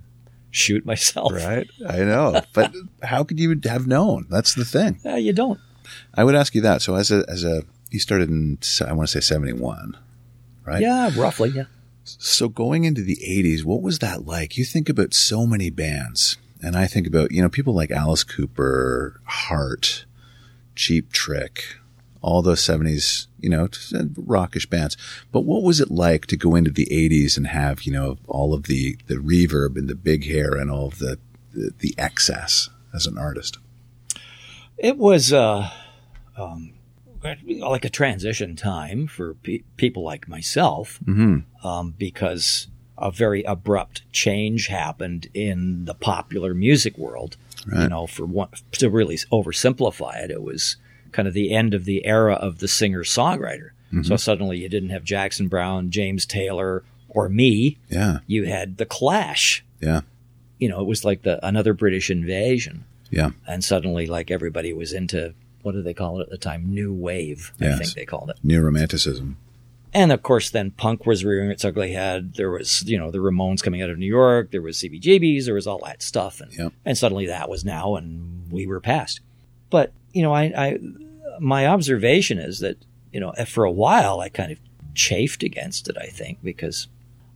[0.51, 1.33] shoot myself.
[1.35, 1.68] Right?
[1.88, 4.27] I know, but how could you have known?
[4.31, 5.01] That's the thing.
[5.05, 5.61] Uh, you don't.
[6.14, 6.81] I would ask you that.
[6.83, 9.96] So as a as a you started in I want to say seventy one,
[10.64, 10.81] right?
[10.81, 11.51] Yeah, roughly.
[11.51, 11.64] Yeah.
[12.18, 14.57] So going into the 80s, what was that like?
[14.57, 18.25] You think about so many bands, and I think about, you know, people like Alice
[18.25, 20.05] Cooper, Heart,
[20.75, 21.77] Cheap Trick,
[22.23, 23.68] all those 70s, you know,
[24.16, 24.96] rockish bands.
[25.33, 28.53] But what was it like to go into the 80s and have, you know, all
[28.53, 31.18] of the, the reverb and the big hair and all of the,
[31.53, 33.59] the, the excess as an artist?
[34.77, 35.70] It was uh,
[36.37, 36.73] um,
[37.23, 40.99] like a transition time for pe- people like myself.
[41.05, 41.40] Mm-hmm.
[41.62, 47.37] Um, because a very abrupt change happened in the popular music world.
[47.70, 50.77] You know, for one, to really oversimplify it, it was
[51.12, 53.70] kind of the end of the era of the singer songwriter.
[54.03, 57.77] So suddenly you didn't have Jackson Browne, James Taylor, or me.
[57.90, 58.18] Yeah.
[58.29, 59.64] You had the Clash.
[59.81, 60.03] Yeah.
[60.59, 63.31] You know, it was like the another British invasion, Yeah.
[63.49, 66.73] and suddenly like everybody was into what did they call it at the time?
[66.73, 68.37] New wave, I think they called it.
[68.44, 69.37] New romanticism.
[69.92, 72.35] And of course, then punk was rearing its ugly head.
[72.35, 74.50] There was, you know, the Ramones coming out of New York.
[74.53, 75.46] There was CBGBs.
[75.46, 76.72] There was all that stuff, and Yep.
[76.85, 79.20] and suddenly that was now, and we were past.
[79.68, 80.79] But you know, I, I
[81.40, 82.76] my observation is that
[83.12, 84.59] you know, for a while, I kind of
[84.94, 85.96] chafed against it.
[85.98, 86.87] I think because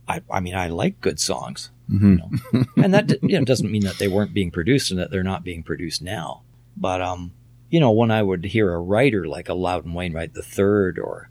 [0.07, 2.31] I, I mean, I like good songs, you know,
[2.77, 5.43] and that you know doesn't mean that they weren't being produced and that they're not
[5.43, 6.41] being produced now.
[6.77, 7.33] But um,
[7.69, 11.29] you know, when I would hear a writer like a Loudon Wainwright III or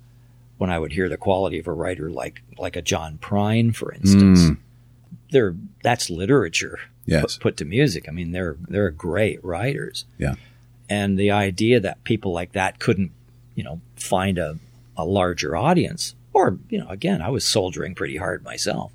[0.59, 3.93] when I would hear the quality of a writer like like a John Prine, for
[3.93, 4.57] instance, Mm.
[5.31, 7.35] they're that's literature Yes.
[7.37, 8.09] put, put to music.
[8.09, 10.05] I mean, they're they're great writers.
[10.19, 10.35] Yeah.
[10.89, 13.11] And the idea that people like that couldn't,
[13.55, 14.59] you know, find a,
[14.97, 18.93] a larger audience, or you know, again, I was soldiering pretty hard myself.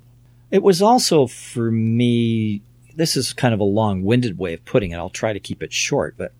[0.50, 2.62] It was also for me.
[2.96, 4.96] This is kind of a long-winded way of putting it.
[4.96, 6.32] I'll try to keep it short, but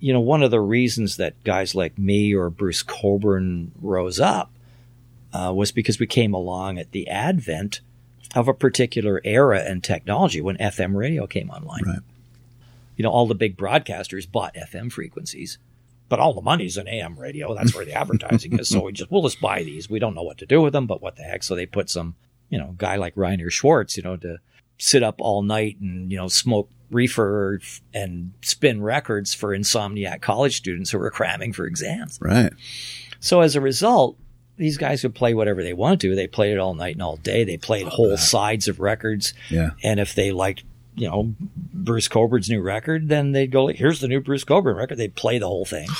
[0.00, 4.50] you know, one of the reasons that guys like me or Bruce Cockburn rose up
[5.32, 7.80] uh, was because we came along at the advent
[8.34, 11.82] of a particular era and technology when FM radio came online.
[11.84, 11.98] Right.
[12.96, 15.58] You know, all the big broadcasters bought FM frequencies,
[16.08, 17.54] but all the money's in AM radio.
[17.54, 18.68] That's where the advertising is.
[18.68, 19.88] So we just we'll just buy these.
[19.88, 21.42] We don't know what to do with them, but what the heck?
[21.42, 22.14] So they put some,
[22.48, 24.38] you know, guy like Reiner Schwarz, you know, to
[24.78, 27.60] sit up all night and you know smoke reefer
[27.94, 32.18] and spin records for insomniac college students who were cramming for exams.
[32.20, 32.52] Right.
[33.18, 34.18] So as a result,
[34.62, 36.14] these guys would play whatever they wanted to.
[36.14, 37.42] They played it all night and all day.
[37.42, 39.34] They played whole sides of records.
[39.50, 39.70] Yeah.
[39.82, 40.62] And if they liked,
[40.94, 41.34] you know,
[41.74, 44.98] Bruce Cockburn's new record, then they'd go, here's the new Bruce Coburn record.
[44.98, 45.88] They'd play the whole thing.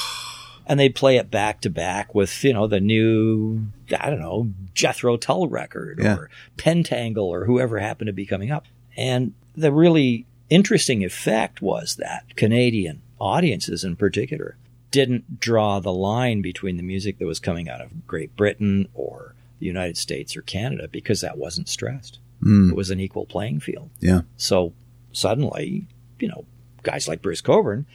[0.65, 3.67] And they'd play it back to back with, you know, the new,
[3.99, 6.15] I don't know, Jethro Tull record Yeah.
[6.15, 8.67] or Pentangle or whoever happened to be coming up.
[8.97, 14.57] And the really interesting effect was that Canadian audiences in particular
[14.93, 19.35] didn't draw the line between the music that was coming out of Great Britain or
[19.59, 22.21] the United States or Canada because that wasn't stressed.
[22.43, 22.71] Mm.
[22.71, 23.91] It was an equal playing field.
[24.01, 24.21] Yeah.
[24.37, 24.73] So
[25.13, 25.87] suddenly,
[26.21, 26.45] you know,
[26.85, 27.87] guys like Bruce Cockburn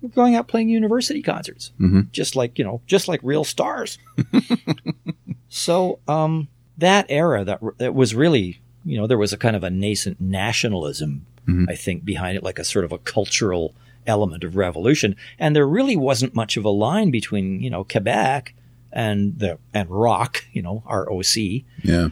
[0.00, 2.10] were going out playing university concerts, Mhm.
[2.12, 3.98] just like you know, just like real stars.
[5.48, 9.62] so um, that era that that was really, you know, there was a kind of
[9.64, 11.66] a nascent nationalism, Mhm.
[11.68, 13.74] I think, behind it, like a sort of a cultural
[14.06, 18.54] element of revolution, and there really wasn't much of a line between you know Quebec
[18.92, 21.36] and the and rock, you know, ROC.
[21.82, 22.08] Yeah.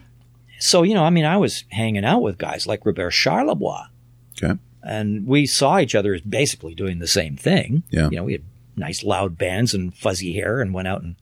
[0.59, 3.87] So, you know, I mean, I was hanging out with guys like Robert Charlebois,
[4.42, 4.59] Okay.
[4.83, 7.83] and we saw each other as basically doing the same thing.
[7.90, 8.09] Yeah.
[8.11, 8.44] You know, we had
[8.76, 11.16] nice loud bands and fuzzy hair and went out and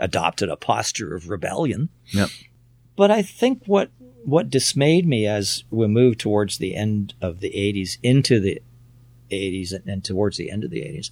[0.00, 1.88] adopted a posture of rebellion.
[2.06, 2.30] Yep.
[2.96, 3.90] But I think what
[4.24, 8.62] what dismayed me as we moved towards the end of the 80s into the
[9.34, 11.10] 80s and, and towards the end of the 80s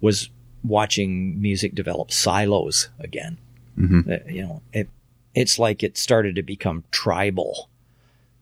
[0.00, 0.30] was
[0.62, 3.38] watching music develop silos again.
[3.78, 4.10] Mhm.
[4.10, 4.88] Uh, you know, it
[5.34, 7.68] it's like it started to become tribal.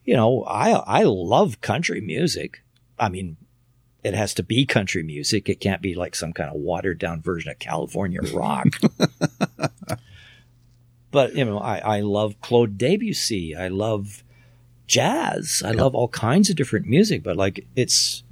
[0.05, 2.63] You know, I I love country music.
[2.99, 3.37] I mean,
[4.03, 5.49] it has to be country music.
[5.49, 8.69] It can't be like some kind of watered down version of California rock.
[11.11, 13.55] but you know, I, I love Claude Debussy.
[13.55, 14.25] I love
[14.87, 15.63] jazz.
[15.65, 17.23] I love all kinds of different music.
[17.23, 18.23] But like, it's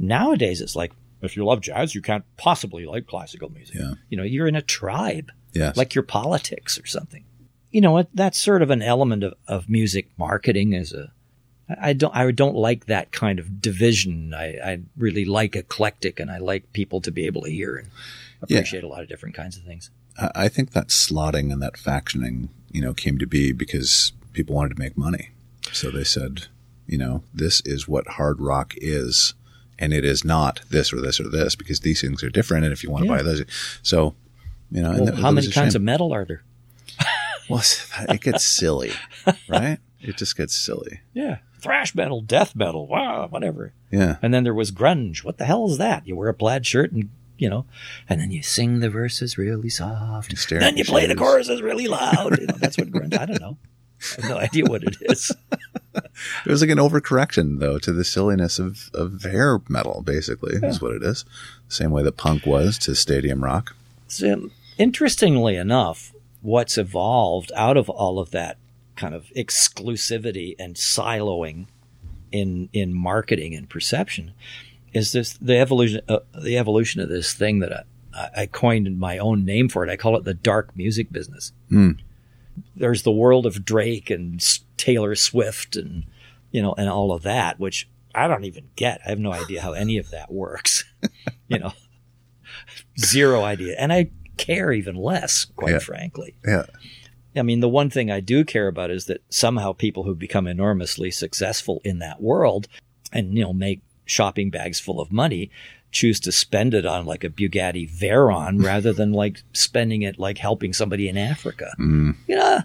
[0.00, 3.76] nowadays, it's like if you love jazz, you can't possibly like classical music.
[3.76, 3.94] Yeah.
[4.08, 5.76] You know, you're in a tribe Yes.
[5.76, 7.24] like your politics or something.
[7.70, 11.12] You know, that's sort of an element of, of music marketing as a,
[11.80, 14.34] I don't, I don't like that kind of division.
[14.34, 17.88] I, I really like eclectic and I like people to be able to hear and
[18.48, 18.58] Yeah.
[18.58, 19.90] appreciate a lot of different kinds of things.
[20.18, 24.54] I I think that slotting and that factioning, you know, came to be because people
[24.56, 25.30] wanted to make money.
[25.72, 26.46] So they said,
[26.86, 29.34] you know, this is what hard rock is,
[29.80, 32.64] and it is not this or this or this because these things are different.
[32.64, 33.16] And if you want to Yeah.
[33.16, 33.44] buy those,
[33.82, 34.14] so
[34.70, 36.42] you know, and Well, that- how many kinds of metal are there?
[37.48, 37.64] Well,
[38.08, 38.92] it gets silly,
[39.48, 39.78] right?
[40.00, 41.00] It just gets silly.
[41.12, 41.38] Yeah.
[41.60, 43.72] Thrash metal, death metal, wow, whatever.
[43.90, 44.18] Yeah.
[44.22, 45.24] And then there was grunge.
[45.24, 46.06] What the hell is that?
[46.06, 47.66] You wear a plaid shirt and, you know,
[48.08, 50.32] and then you sing the verses really soft.
[50.52, 52.38] And then you play the choruses really loud.
[52.38, 53.58] You know, that's what grunge, I don't know.
[54.18, 55.32] I have no idea what it is.
[56.46, 60.80] It was like an overcorrection, though, to the silliness of, of hair metal, basically, is
[60.80, 61.24] what it is.
[61.68, 63.74] Same way that punk was to stadium rock.
[64.06, 68.56] So, interestingly enough, what's evolved out of all of that
[68.96, 71.66] kind of exclusivity and siloing
[72.30, 74.32] in in marketing and perception
[74.92, 79.18] is this the evolution uh, the evolution of this thing that I, I coined my
[79.18, 79.90] own name for it.
[79.90, 81.52] I call it the dark music business.
[81.68, 81.92] Hmm.
[82.76, 84.40] There's the world of Drake and
[84.76, 86.04] Taylor Swift and
[86.50, 89.00] you know and all of that, which I don't even get.
[89.06, 90.84] I have no idea how any of that works.
[91.48, 91.72] you know,
[92.98, 95.78] zero idea, and I care even less, quite Yeah.
[95.78, 96.36] frankly.
[96.46, 96.66] Yeah.
[97.36, 100.46] I mean, the one thing I do care about is that somehow people who become
[100.48, 102.66] enormously successful in that world
[103.12, 105.50] and, you know, make shopping bags full of money
[105.92, 110.38] choose to spend it on like a Bugatti Veyron rather than like spending it like
[110.38, 111.72] helping somebody in Africa.
[111.78, 112.16] Mm.
[112.26, 112.62] Yeah.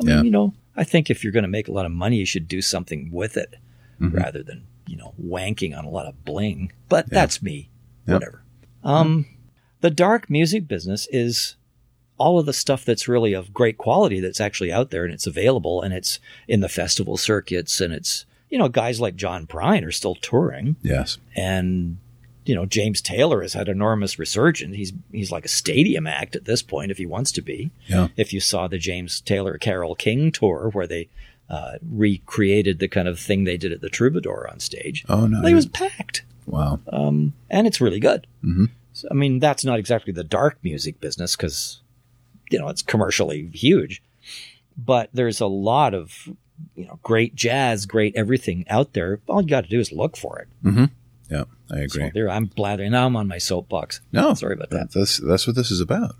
[0.00, 0.22] I mean, Yeah.
[0.22, 2.48] you know, I think if you're going to make a lot of money, you should
[2.48, 3.54] do something with it
[4.00, 4.14] Mhm.
[4.14, 6.72] rather than, you know, wanking on a lot of bling.
[6.88, 7.14] But Yeah.
[7.20, 7.68] that's me.
[8.08, 8.14] Yep.
[8.14, 8.42] Whatever.
[8.82, 9.26] Um,
[9.80, 11.56] the dark music business is
[12.18, 15.26] all of the stuff that's really of great quality that's actually out there and it's
[15.26, 19.84] available and it's in the festival circuits and it's, you know, guys like John Prine
[19.84, 21.18] are still touring Yes.
[21.36, 21.98] and
[22.44, 24.76] you know James Taylor has had enormous resurgence.
[24.76, 27.70] He's he's like a stadium act at this point if he wants to be.
[27.86, 28.08] Yeah.
[28.16, 31.08] If you saw the James Taylor Carole King tour where they
[31.50, 35.46] uh, recreated the kind of thing they did at the Troubadour on stage, Oh no.
[35.46, 36.80] it was packed, wow.
[36.90, 38.26] um, and it's really good.
[38.44, 38.70] Mhm.
[38.94, 41.80] So, I mean, that's not exactly the dark music business because
[42.50, 44.02] you know it's commercially huge,
[44.76, 46.28] but there's a lot of
[46.76, 49.20] you know great jazz, great everything out there.
[49.28, 50.48] All you got to do is look for it.
[51.32, 52.04] Yeah, I agree.
[52.04, 52.92] So there, I'm blathering.
[52.92, 54.02] Now I'm on my soapbox.
[54.12, 54.90] No, Sorry about that.
[54.92, 56.14] That's that's what this is about.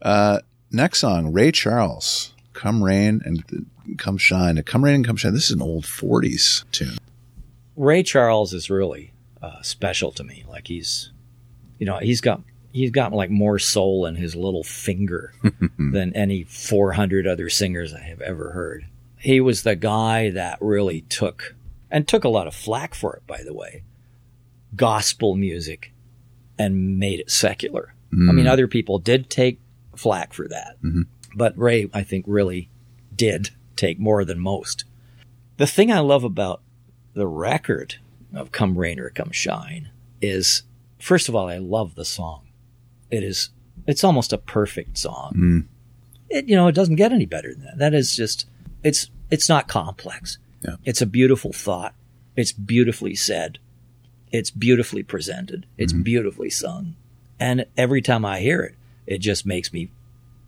[0.00, 0.38] Uh,
[0.70, 3.66] next song, Ray Charles, "Come Rain and
[3.98, 6.98] Come Shine." "Come Rain and Come Shine." This is an old '40s tune.
[7.74, 10.44] Ray Charles is really uh, special to me.
[10.48, 11.10] Like he's,
[11.80, 15.32] you know, he's got he's got like more soul in his little finger
[15.78, 18.86] than any 400 other singers I have ever heard.
[19.16, 21.56] He was the guy that really took
[21.90, 23.82] and took a lot of flack for it, by the way.
[24.76, 25.92] Gospel music
[26.58, 27.94] and made it secular.
[28.30, 29.60] I mean, other people did take
[29.94, 30.78] flack for that,
[31.34, 32.70] but Ray, I think, really
[33.14, 34.84] did take more than most.
[35.58, 36.62] The thing I love about
[37.14, 37.96] the record
[38.34, 39.90] of Come Rain or Come Shine
[40.22, 40.62] is,
[40.98, 42.46] first of all, I love the song.
[43.10, 43.50] It is,
[43.86, 45.32] it's almost a perfect song.
[45.36, 45.66] Mm.
[46.30, 47.78] It, you know, it doesn't get any better than that.
[47.78, 48.46] That is just,
[48.82, 50.38] it's, it's not complex.
[50.62, 50.76] Yeah.
[50.84, 51.94] It's a beautiful thought.
[52.36, 53.58] It's beautifully said.
[54.30, 55.66] It's beautifully presented.
[55.76, 56.02] It's mm-hmm.
[56.02, 56.94] beautifully sung.
[57.40, 58.74] And every time I hear it,
[59.06, 59.90] it just makes me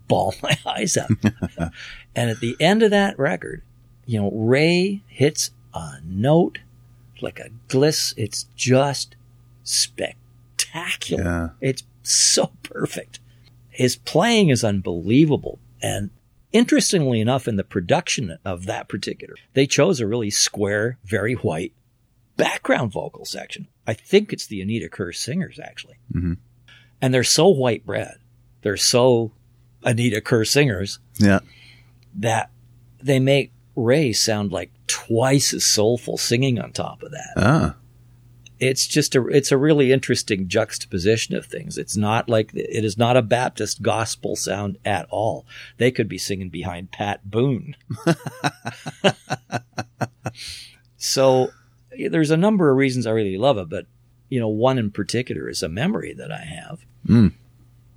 [0.09, 1.11] ball my eyes out.
[2.15, 3.63] and at the end of that record,
[4.07, 6.59] you know, Ray hits a note
[7.21, 8.15] like a gliss.
[8.17, 9.15] It's just
[9.63, 11.23] spectacular.
[11.23, 11.49] Yeah.
[11.61, 13.21] It's so perfect.
[13.71, 15.59] His playing is unbelievable.
[15.83, 16.11] And
[16.53, 21.73] interestingly enough, in the production of that particular, they chose a really square, very white
[22.37, 23.69] background vocal section.
[23.87, 25.97] I think it's the Anita Kerr singers, actually.
[26.13, 26.39] Mhm.
[27.03, 28.17] And they're so white bread.
[28.63, 29.33] They're so
[29.83, 31.41] Anita Kerr singers Yeah.
[32.15, 32.51] that
[33.03, 37.33] they make Ray sound like twice as soulful singing on top of that.
[37.37, 37.77] Ah.
[38.61, 41.79] It's just a it's a really interesting juxtaposition of things.
[41.79, 45.47] It's not like it is not a Baptist gospel sound at all.
[45.79, 47.75] They could be singing behind Pat Boone.
[50.97, 51.49] so
[52.11, 53.87] there's a number of reasons I really love it, but
[54.29, 56.81] you know, one in particular is a memory that I have.
[57.07, 57.33] Mm.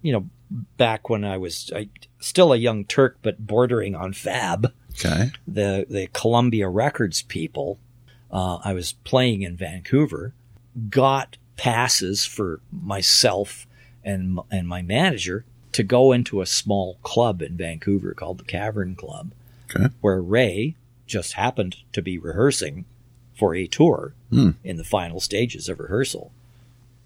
[0.02, 0.30] You know,
[0.78, 5.32] back when I was I, still a young Turk, but bordering on fab Okay.
[5.48, 7.80] the the Columbia Records people.
[8.32, 10.34] Uh, I was playing in Vancouver,
[10.90, 13.68] got passes for myself
[14.04, 18.96] and and my manager to go into a small club in Vancouver called the Cavern
[18.96, 19.32] Club,
[19.74, 19.88] Okay.
[20.02, 20.76] where Ray
[21.08, 22.86] just happened to be rehearsing
[23.36, 24.52] for a tour Hmm.
[24.64, 26.32] in the final stages of rehearsal.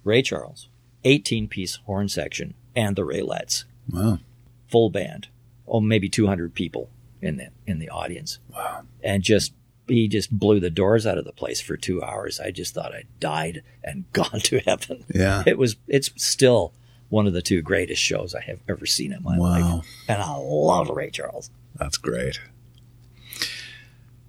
[0.04, 0.68] Ray Charles,
[1.04, 4.20] 18 piece horn section, and the Raelettes Wow.
[4.68, 5.28] full band,
[5.68, 6.90] oh maybe 200 people
[7.22, 8.84] in the in the audience, Wow.
[9.04, 9.54] and just
[9.88, 12.40] he just blew the doors out of the place for two hours.
[12.40, 15.06] I just thought I'd died and gone to heaven.
[15.14, 15.44] Yeah.
[15.46, 16.74] It was it's still
[17.10, 20.36] one of the two greatest shows I have ever seen in my life, and I
[20.36, 21.50] love Ray Charles.
[21.76, 22.40] That's great.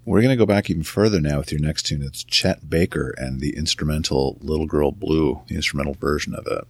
[0.04, 2.02] We're going to go back even further now with your next tune.
[2.02, 6.64] It's Chet Baker and the instrumental Little Girl Blue, the instrumental version of it.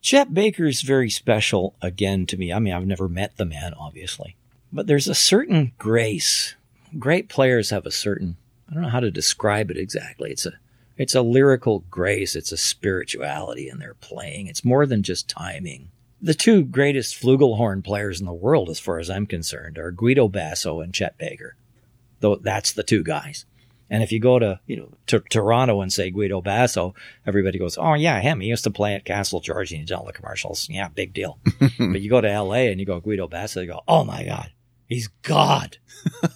[0.00, 2.52] Chet Baker is very special again to me.
[2.52, 4.36] I mean, I've never met the man, obviously,
[4.72, 6.54] but there's a certain grace.
[6.98, 8.36] Great players have a certain,
[8.70, 10.30] I don't know how to describe it exactly.
[10.30, 10.52] It's a,
[10.96, 12.34] it's a lyrical grace.
[12.34, 14.48] It's a spirituality in their playing.
[14.48, 15.90] It's more than just timing.
[16.20, 20.26] The two greatest flugelhorn players in the world, as far as I'm concerned, are Guido
[20.28, 21.54] Basso and Chet Baker.
[22.18, 23.46] Though that's the two guys.
[23.90, 27.78] And if you go to, you know, to Toronto and say Guido Basso, everybody goes,
[27.78, 28.40] Oh yeah, him.
[28.40, 30.68] He used to play at Castle George and he's done all the commercials.
[30.68, 31.38] Yeah, big deal.
[31.60, 34.50] but you go to LA and you go Guido Basso, you go, Oh my God,
[34.88, 35.78] he's God.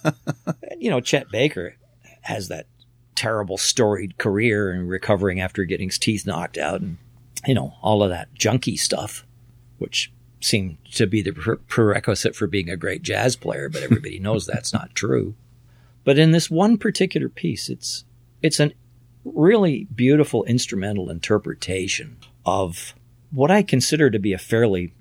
[0.03, 0.15] and,
[0.77, 1.75] you know, Chet Baker
[2.21, 2.67] has that
[3.15, 6.97] terrible storied career and recovering after getting his teeth knocked out and,
[7.45, 9.25] you know, all of that junky stuff,
[9.77, 11.31] which seemed to be the
[11.67, 15.35] prerequisite for being a great jazz player, but everybody knows that's not true.
[16.03, 18.03] But in this one particular piece, it's
[18.41, 18.71] it's a
[19.23, 22.93] really beautiful instrumental interpretation of
[23.31, 24.93] what I consider to be a fairly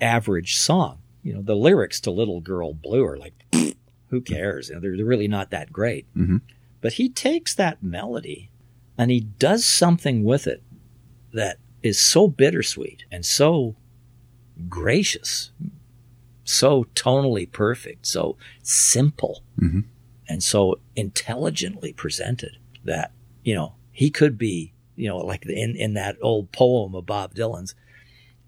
[0.00, 0.98] average song.
[1.22, 3.34] You know, the lyrics to Little Girl Blue are like,
[4.08, 4.68] who cares?
[4.68, 6.06] You know, they're, they're really not that great.
[6.16, 6.38] Mm-hmm.
[6.80, 8.50] But he takes that melody
[8.98, 10.62] and he does something with it
[11.32, 13.76] that is so bittersweet and so
[14.68, 15.50] gracious,
[16.44, 19.42] so tonally perfect, so simple.
[19.60, 19.80] Mm-hmm
[20.32, 25.92] and so intelligently presented that, you know, he could be, you know, like in, in
[25.92, 27.74] that old poem of Bob Dylan's,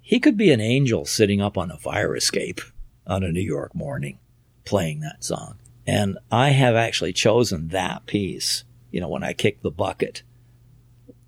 [0.07, 2.61] he could be an angel sitting up on a fire escape
[3.07, 4.19] on a New York morning
[4.67, 5.57] playing that song.
[5.87, 10.23] And I have actually chosen that piece, you know, when I kick the bucket.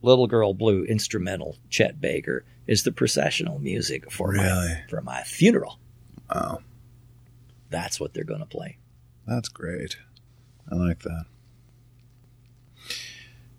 [0.03, 4.45] Little Girl Blue instrumental Chet Baker is the processional music for really?
[4.45, 5.79] my for my funeral.
[6.33, 6.61] Wow.
[7.71, 8.77] That's what they're going to play.
[9.27, 9.97] That's great.
[10.71, 11.25] I like that.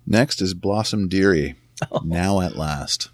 [0.05, 1.55] Next is Blossom Dearie.
[1.91, 2.01] Oh.
[2.03, 3.11] Now at last.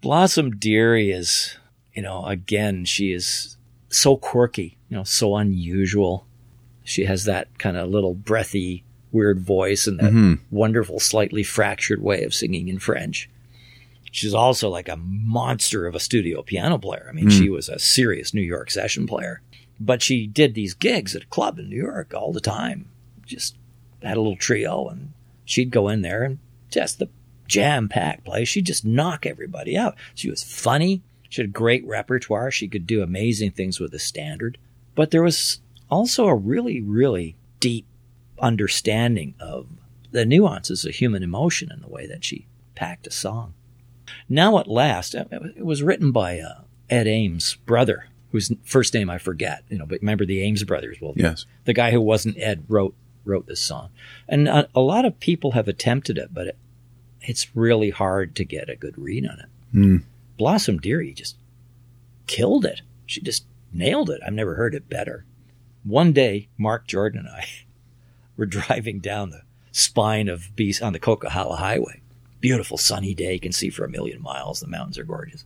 [0.00, 1.56] Blossom Dearie is,
[1.94, 3.56] you know, again, she is
[3.88, 6.26] so quirky, you know, so unusual.
[6.84, 10.34] She has that kind of little breathy, weird voice and that mm-hmm.
[10.50, 13.28] wonderful, slightly fractured way of singing in French.
[14.10, 17.06] She's also like a monster of a studio piano player.
[17.08, 17.38] I mean, mm.
[17.38, 19.40] she was a serious New York session player,
[19.78, 22.86] but she did these gigs at a club in New York all the time
[23.30, 23.56] just
[24.02, 25.12] had a little trio and
[25.44, 26.38] she'd go in there and
[26.70, 27.08] just the
[27.50, 28.48] jam packed place.
[28.48, 29.96] She'd just knock everybody out.
[30.14, 31.02] She was funny.
[31.28, 32.50] She had a great repertoire.
[32.50, 34.56] She could do amazing things with the standard.
[34.94, 35.60] But there was
[35.90, 37.86] also a really, really deep
[38.38, 39.66] understanding of
[40.12, 43.54] the nuances of human emotion in the way that she packed a song.
[44.28, 49.18] Now at last, it was written by uh, Ed Ames' brother, whose first name I
[49.18, 49.64] forget.
[49.68, 50.98] You know, but remember the Ames brothers?
[51.00, 53.90] Well, yes, the guy who wasn't Ed wrote wrote this song.
[54.28, 56.58] And a, a lot of people have attempted it, but it,
[57.22, 59.76] it's really hard to get a good read on it.
[59.76, 60.04] Mm.
[60.38, 61.36] Blossom Dearie just
[62.26, 62.82] killed it.
[63.06, 64.20] She just nailed it.
[64.26, 65.24] I've never heard it better.
[65.84, 67.46] One day, Mark Jordan and I
[68.36, 72.00] were driving down the spine of Beast on the Coquihalla Highway.
[72.40, 74.60] Beautiful sunny day, you can see for a million miles.
[74.60, 75.44] The mountains are gorgeous.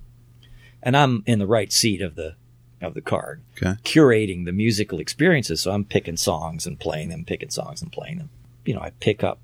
[0.83, 2.37] And I'm in the right seat of the
[2.81, 3.81] of the car, okay.
[3.83, 5.63] curating the musical experiences.
[5.63, 8.31] So I'm picking songs and playing them, picking songs and playing them.
[8.67, 9.41] You know, I pick up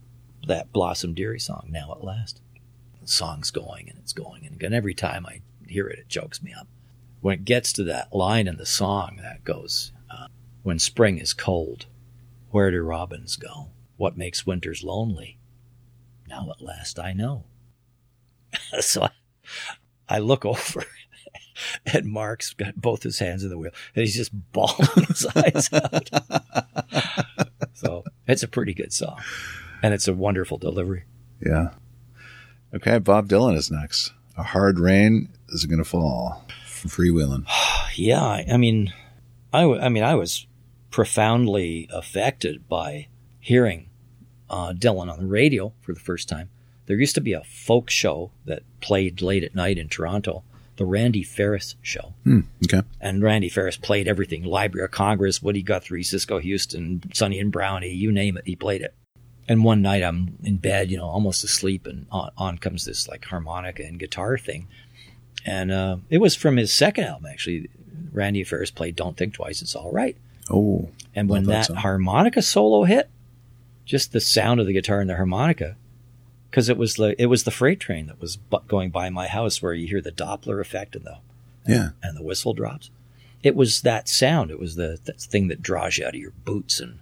[0.46, 2.40] that Blossom Dearie song, Now at Last.
[3.00, 4.46] The song's going and it's going.
[4.46, 6.66] And again, every time I hear it, it chokes me up.
[7.20, 10.28] When it gets to that line in the song that goes, uh,
[10.62, 11.86] When spring is cold,
[12.50, 13.68] where do robins go?
[13.96, 15.38] What makes winters lonely?
[16.28, 17.44] Now at last I know.
[18.80, 19.10] so I,
[20.08, 20.84] I look over
[21.86, 25.70] and Mark's got both his hands in the wheel and he's just bawling his eyes
[25.72, 26.10] out.
[27.74, 29.20] so it's a pretty good song
[29.82, 31.04] and it's a wonderful delivery.
[31.44, 31.70] Yeah.
[32.74, 32.98] Okay.
[32.98, 34.12] Bob Dylan is next.
[34.36, 37.46] A hard rain is going to fall freewheeling.
[37.94, 38.44] yeah.
[38.50, 38.92] I mean,
[39.52, 40.46] I, w- I mean, I was
[40.90, 43.88] profoundly affected by hearing
[44.48, 46.50] uh, Dylan on the radio for the first time.
[46.86, 50.42] There used to be a folk show that played late at night in Toronto
[50.80, 52.14] the Randy Ferris show.
[52.24, 52.80] Hmm, okay.
[53.02, 57.92] And Randy Ferris played everything Library of Congress, Woody Guthrie, Cisco Houston, Sonny and Brownie,
[57.92, 58.94] you name it, he played it.
[59.48, 63.08] And one night I'm in bed, you know, almost asleep, and on, on comes this
[63.08, 64.68] like harmonica and guitar thing.
[65.44, 67.68] And uh, it was from his second album, actually.
[68.12, 70.16] Randy Farris played Don't Think Twice, It's All Right.
[70.50, 70.90] Oh.
[71.14, 73.08] And when that, that harmonica solo hit,
[73.84, 75.76] just the sound of the guitar and the harmonica
[76.50, 79.62] because it was the it was the freight train that was going by my house
[79.62, 81.18] where you hear the Doppler effect and the
[81.66, 82.90] yeah and the whistle drops.
[83.42, 84.50] It was that sound.
[84.50, 86.98] It was the that thing that draws you out of your boots and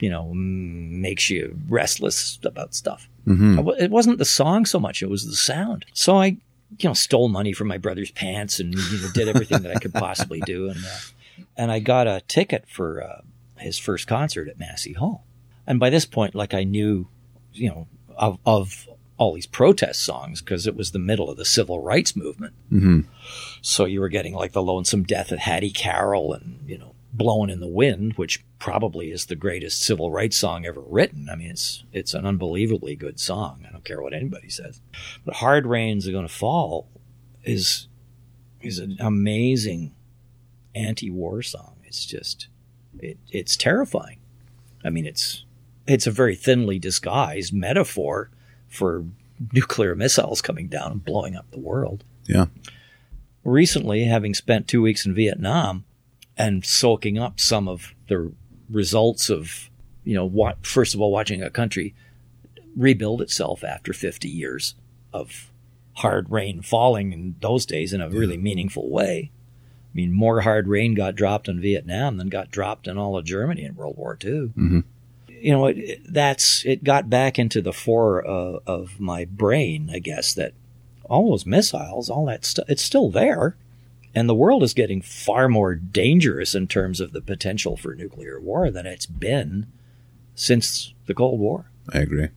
[0.00, 3.08] you know makes you restless about stuff.
[3.26, 3.68] Mm-hmm.
[3.78, 5.84] It wasn't the song so much; it was the sound.
[5.92, 6.36] So I
[6.78, 9.78] you know stole money from my brother's pants and you know did everything that I
[9.78, 10.98] could possibly do and uh,
[11.56, 13.22] and I got a ticket for uh,
[13.58, 15.24] his first concert at Massey Hall.
[15.66, 17.08] And by this point, like I knew,
[17.52, 21.44] you know, of, of all these protest songs because it was the middle of the
[21.44, 22.54] civil rights movement.
[22.72, 23.00] Mm-hmm.
[23.60, 27.50] So you were getting like the Lonesome Death of Hattie Carroll and, you know, Blowing
[27.50, 31.28] in the Wind, which probably is the greatest civil rights song ever written.
[31.30, 33.64] I mean, it's it's an unbelievably good song.
[33.66, 34.80] I don't care what anybody says.
[35.24, 36.88] But Hard Rains Are Gonna Fall
[37.44, 37.88] is
[38.60, 39.94] is an amazing
[40.74, 41.76] anti-war song.
[41.84, 42.48] It's just
[42.98, 44.18] it, it's terrifying.
[44.84, 45.44] I mean, it's
[45.86, 48.30] it's a very thinly disguised metaphor
[48.68, 49.06] for
[49.52, 52.04] nuclear missiles coming down and blowing up the world.
[52.26, 52.46] Yeah.
[53.44, 55.84] Recently, having spent two weeks in Vietnam
[56.38, 58.32] and soaking up some of the
[58.70, 59.68] results of,
[60.04, 61.94] you know, what, first of all, watching a country
[62.76, 64.74] rebuild itself after 50 years
[65.12, 65.50] of
[65.94, 69.30] hard rain falling in those days in a really meaningful way.
[69.92, 73.24] I mean, more hard rain got dropped in Vietnam than got dropped in all of
[73.24, 74.52] Germany in World War II.
[74.56, 74.84] Mhm.
[75.28, 79.90] You know, it, it- that's it got back into the fore uh, of my brain,
[79.92, 80.52] I guess, that
[81.04, 83.56] all those missiles, all that stuff, it's still there.
[84.18, 88.40] And the world is getting far more dangerous in terms of the potential for nuclear
[88.40, 89.68] war than it's been
[90.34, 91.70] since the Cold War.
[91.92, 92.30] I agree.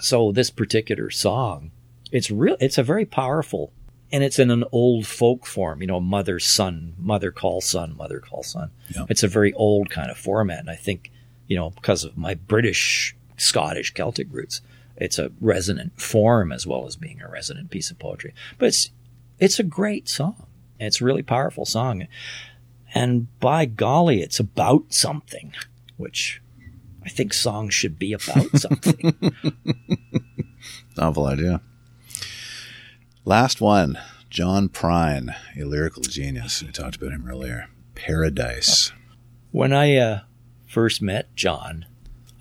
[0.00, 1.70] So this particular song,
[2.10, 2.56] it's real.
[2.58, 3.70] It's a very powerful,
[4.10, 5.82] and it's in an old folk form.
[5.82, 8.72] You know, mother son, mother call son, mother call son.
[8.88, 9.06] Yeah.
[9.08, 11.12] It's a very old kind of format, and I think
[11.46, 14.62] you know because of my British, Scottish, Celtic roots,
[14.96, 18.34] it's a resonant form as well as being a resonant piece of poetry.
[18.58, 18.90] But it's
[19.38, 20.47] it's a great song.
[20.80, 22.06] It's a really powerful song,
[22.94, 25.52] and by golly, it's about something,
[25.96, 26.40] which.
[27.04, 29.14] I think songs should be about something.
[30.96, 31.62] Novel idea.
[33.24, 33.98] Last one.
[34.28, 36.62] John Prine, a lyrical genius.
[36.62, 37.68] We talked about him earlier.
[37.94, 38.92] Paradise.
[39.52, 40.20] When I uh,
[40.66, 41.86] first met John,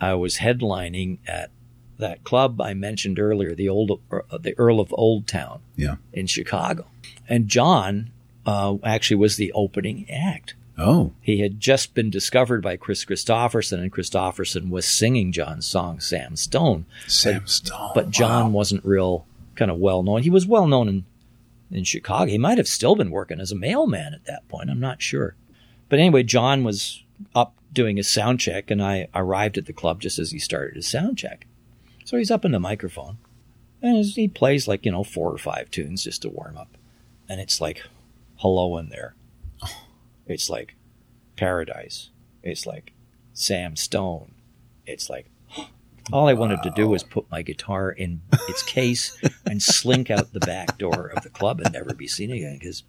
[0.02, 1.52] I was headlining at
[1.98, 5.96] that club I mentioned earlier, the old, uh, the Earl of Old Town Yeah.
[6.12, 6.88] in Chicago,
[7.30, 8.12] and John
[8.48, 10.56] uh, actually was the opening act.
[10.80, 16.00] Oh, He had just been discovered by Kris Kristofferson, and Kristofferson was singing John's song
[16.00, 17.92] "Sam Stone." Sam Stone.
[17.96, 18.58] but John Wow.
[18.60, 19.26] wasn't real
[19.56, 20.22] kind of well known.
[20.24, 21.06] He was well known in
[21.72, 22.32] in Chicago.
[22.32, 24.70] He might have still been working as a mailman at that point.
[24.70, 25.36] I'm not sure.
[25.90, 27.04] But anyway, John was
[27.36, 30.76] up doing his sound check, and I arrived at the club just as he started
[30.76, 31.46] his sound check.
[32.06, 33.18] So he's up in the microphone,
[33.82, 36.78] and he plays like you know four or five tunes just to warm up,
[37.28, 37.84] and it's like,
[38.38, 39.16] "Hello in there."
[40.26, 40.76] It's like
[41.36, 42.10] Paradise.
[42.44, 42.94] It's like
[43.34, 44.34] Sam Stone.
[44.86, 45.30] It's like
[46.12, 50.32] all I wanted to do was put my guitar in its case and slink out
[50.32, 52.58] the back door of the club and never be seen again.
[52.58, 52.84] Because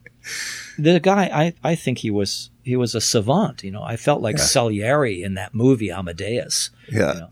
[0.79, 3.65] the guy, I, I think he was he was a savant.
[3.65, 4.45] You know, I felt like Yeah.
[4.45, 6.71] Salieri in that movie Amadeus.
[6.91, 7.27] Yeah.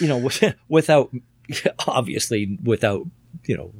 [0.00, 1.10] You know, with, without
[1.86, 3.06] obviously without
[3.44, 3.72] you know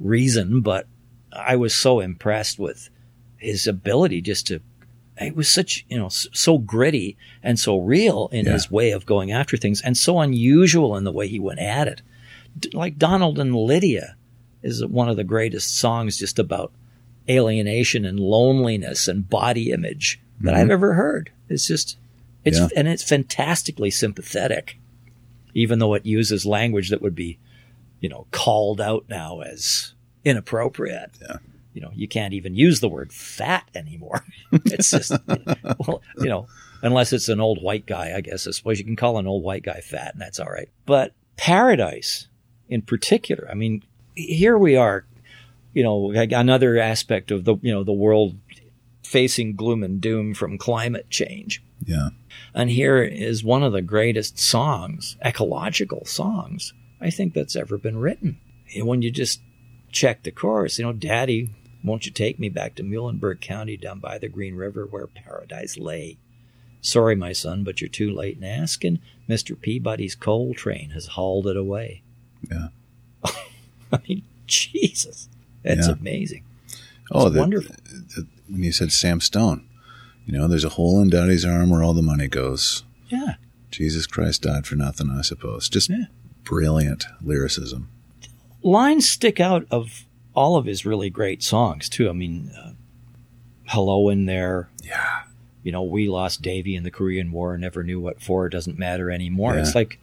[0.00, 0.86] reason, but
[1.34, 2.90] I was so impressed with
[3.38, 4.60] his ability just to.
[5.20, 8.52] It was such you know so gritty and so real in Yeah.
[8.52, 11.88] his way of going after things, and so unusual in the way he went at
[11.88, 12.02] it.
[12.58, 14.16] D- like Donald and Lydia
[14.62, 16.72] is one of the greatest songs just about
[17.28, 20.72] alienation and loneliness and body image that I've mm-hmm.
[20.72, 21.30] ever heard.
[21.48, 21.96] It's just
[22.44, 22.68] it's Yeah.
[22.74, 24.78] and it's fantastically sympathetic,
[25.54, 27.38] even though it uses language that would be,
[28.00, 29.94] you know, called out now as
[30.24, 31.10] inappropriate.
[31.20, 31.36] Yeah.
[31.74, 34.24] You know, you can't even use the word fat anymore.
[34.52, 35.12] it's just,
[35.86, 36.46] well, you know,
[36.82, 38.46] unless it's an old white guy, I guess.
[38.46, 40.68] I suppose you can call an old white guy fat, and that's all right.
[40.84, 42.28] But paradise,
[42.68, 43.82] in particular, I mean,
[44.14, 45.06] here we are.
[45.72, 48.36] You know, another aspect of the you know the world
[49.02, 51.62] facing gloom and doom from climate change.
[51.84, 52.10] Yeah.
[52.54, 57.98] And here is one of the greatest songs, ecological songs, I think that's ever been
[57.98, 58.38] written.
[58.76, 59.40] When you just
[59.92, 60.78] check the course.
[60.78, 61.50] you know, Daddy,
[61.84, 65.76] won't you take me back to Muhlenberg County down by the Green River where paradise
[65.78, 66.16] lay?
[66.80, 68.98] Sorry, my son, but you're too late in asking.
[69.28, 69.58] Mr.
[69.60, 72.02] Peabody's coal train has hauled it away.
[72.50, 72.68] Yeah.
[73.92, 75.28] I mean, Jesus,
[75.62, 75.94] that's Yeah.
[75.94, 76.44] amazing.
[77.12, 77.74] Oh, the, wonderful.
[77.84, 79.64] the- when you said Sam Stone,
[80.26, 82.82] you know, there's a hole in Daddy's arm where all the money goes.
[83.08, 83.34] Yeah.
[83.70, 85.68] Jesus Christ died for nothing, I suppose.
[85.68, 86.04] Just Yeah.
[86.44, 87.88] brilliant lyricism.
[88.62, 90.04] Lines stick out of
[90.34, 92.08] all of his really great songs too.
[92.08, 92.72] I mean, uh,
[93.66, 95.22] "Hello in there," Yeah.
[95.62, 98.78] you know, "We lost Davy in the Korean War, and never knew what for, doesn't
[98.78, 99.60] matter anymore." Yeah.
[99.60, 99.98] It's like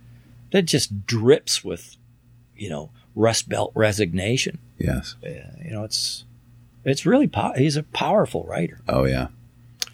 [0.51, 1.97] that just drips with,
[2.55, 4.59] you know, Rust Belt resignation.
[4.77, 5.15] Yes.
[5.25, 5.29] Uh,
[5.63, 6.25] you know, it's
[6.85, 8.79] it's really pow- he's a powerful writer.
[8.87, 9.27] Oh, yeah.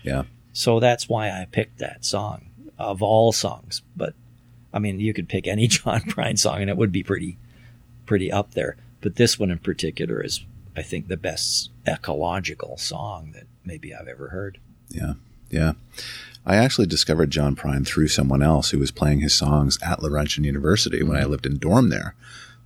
[0.04, 0.24] Yeah.
[0.54, 2.46] So that's why I picked that song
[2.78, 3.82] of all songs.
[3.98, 4.14] But
[4.74, 7.38] I mean, you could pick any John Prine song and it would be pretty,
[8.06, 8.78] pretty up there.
[9.02, 10.44] But this one in particular is,
[10.76, 14.60] I think, the best ecological song that maybe I've ever heard.
[14.90, 15.14] Yeah.
[15.50, 15.74] Yeah.
[16.46, 20.44] I actually discovered John Prine through someone else who was playing his songs at Laurentian
[20.44, 22.16] University when I lived in dorm there.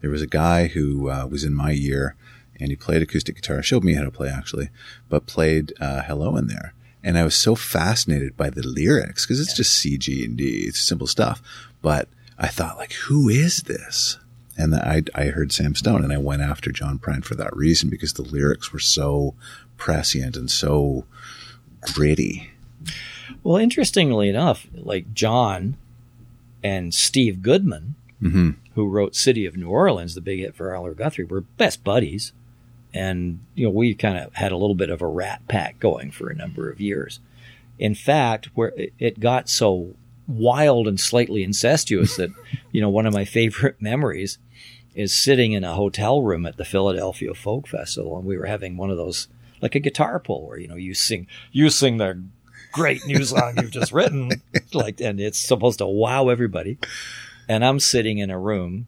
[0.01, 2.15] There was a guy who uh, was in my year
[2.59, 4.69] and he played acoustic guitar, showed me how to play actually,
[5.07, 6.73] but played uh, Hello in there.
[7.01, 10.65] And I was so fascinated by the lyrics because it's just C, G, and D.
[10.67, 11.41] It's simple stuff.
[11.81, 14.17] But I thought, like, who is this?
[14.59, 17.89] And I, I heard Sam Stone and I went after John Prine for that reason
[17.89, 19.33] because the lyrics were so
[19.77, 21.05] prescient and so
[21.81, 22.49] gritty.
[23.41, 25.77] Well, interestingly enough, like John
[26.61, 28.49] and Steve Goodman, Mm-hmm.
[28.75, 32.33] who wrote City of New Orleans, the big hit for Arlo Guthrie, were best buddies.
[32.93, 36.11] And, you know, we kind of had a little bit of a rat pack going
[36.11, 37.21] for a number of years.
[37.77, 39.95] In fact, where it got so
[40.29, 42.29] wild and slightly incestuous that,
[42.71, 44.37] you know, one of my favorite memories
[44.95, 48.77] is sitting in a hotel room at the Philadelphia Folk Festival, and we were having
[48.77, 49.27] one of those
[49.61, 52.23] like a guitar pull where you know you sing you sing the
[52.71, 54.31] great new song you've just written,
[54.73, 56.77] like, and it's supposed to wow everybody,
[57.47, 58.87] and I'm sitting in a room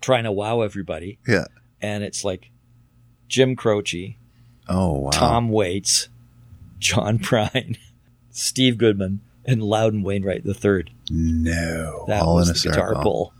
[0.00, 1.46] trying to wow everybody, Yeah.
[1.82, 2.50] and it's like
[3.28, 4.16] Jim Croce,
[4.68, 5.10] Oh, wow.
[5.10, 6.08] Tom Waits,
[6.78, 7.76] John Prine,
[8.30, 10.90] Steve Goodman, and Loudon Wainwright the third.
[11.10, 12.04] No.
[12.08, 13.32] That All was in the a guitar pull.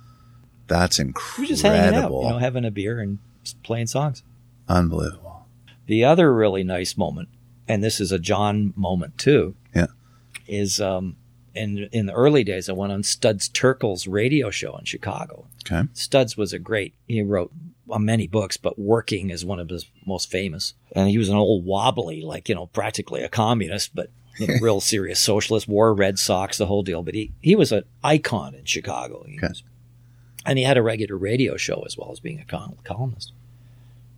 [0.69, 1.35] That's incredible.
[1.39, 3.19] We were just hanging out, you know, having a beer and
[3.63, 4.23] playing songs.
[4.69, 5.47] Unbelievable.
[5.87, 7.29] The other really nice moment,
[7.69, 9.87] and this is a John moment too, Yeah.
[10.49, 11.17] is um,
[11.55, 15.47] in in the early days I went on Studs Terkel's radio show in Chicago.
[15.65, 15.89] Okay.
[15.93, 16.95] Studs was a great.
[17.07, 17.53] He wrote
[17.89, 20.75] uh, many books, but Working is one of his most famous.
[20.93, 24.11] And he was an old wobbly, like you know, practically a communist, but
[24.61, 25.69] real serious socialist.
[25.69, 27.03] Wore Red Sox, the whole deal.
[27.03, 29.25] But he he was an icon in Chicago.
[29.29, 29.49] He Okay.
[29.49, 29.63] was-
[30.45, 33.33] and he had a regular radio show as well as being a col- columnist.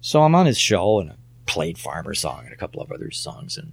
[0.03, 1.15] So I'm on his show and I
[1.47, 3.73] played Farmer Song and a couple of other songs and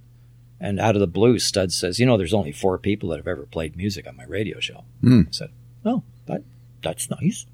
[0.58, 3.28] and out of the blue, Stud says, "You know, there's only four people that have
[3.28, 5.20] ever played music on my radio show." Hmm.
[5.28, 5.50] I said,
[5.84, 6.42] "Oh, that
[6.82, 7.44] that's nice."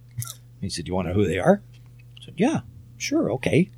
[0.60, 1.62] He said, "You want to know who they are?"
[2.20, 2.60] I said, "Yeah,
[2.98, 3.70] sure, okay,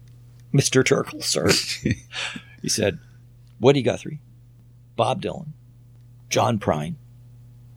[0.52, 1.48] Mister Terkel, sir."
[2.60, 2.98] he said,
[3.60, 4.20] "Woody Guthrie,
[4.96, 5.48] Bob Dylan,
[6.30, 6.94] John Prine,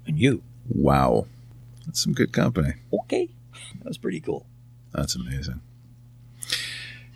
[0.05, 1.28] and you." Wow.
[1.86, 2.74] That's some good company.
[2.91, 3.30] Okay,
[3.80, 4.45] that was pretty cool.
[4.93, 5.61] That's amazing.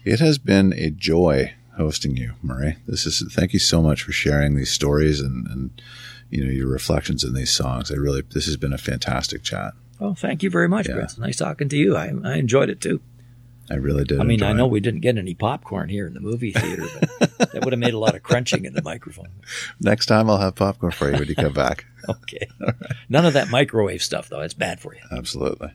[0.04, 2.78] It has been a joy hosting you, Murray.
[2.88, 5.82] This is thank you so much for sharing these stories and, and
[6.30, 7.92] you know your reflections in these songs.
[7.92, 9.74] I really this has been a fantastic chat.
[10.00, 10.96] Well, thank you very much, Yeah.
[10.96, 11.18] Chris.
[11.20, 11.96] Nice talking to you.
[11.96, 13.02] I, I enjoyed it too.
[13.72, 14.20] I really did.
[14.20, 14.72] I mean, I know it.
[14.72, 16.84] we didn't get any popcorn here in the movie theater,
[17.20, 19.30] but that would have made a lot of crunching in the microphone.
[19.80, 21.86] next time I'll have popcorn for you when you come back.
[22.10, 22.48] Okay.
[23.10, 24.40] None of that microwave stuff, though.
[24.42, 25.02] It's bad for you.
[25.16, 25.70] Absolutely.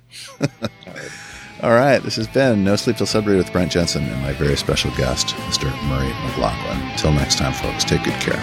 [1.63, 2.03] All right.
[2.03, 5.29] This has been No Sleep Till Sudbury with Brent Jensen and my very special guest,
[5.29, 5.67] Mr.
[5.85, 6.99] Murray McLauchlan.
[6.99, 8.43] Till next time, folks, take good care.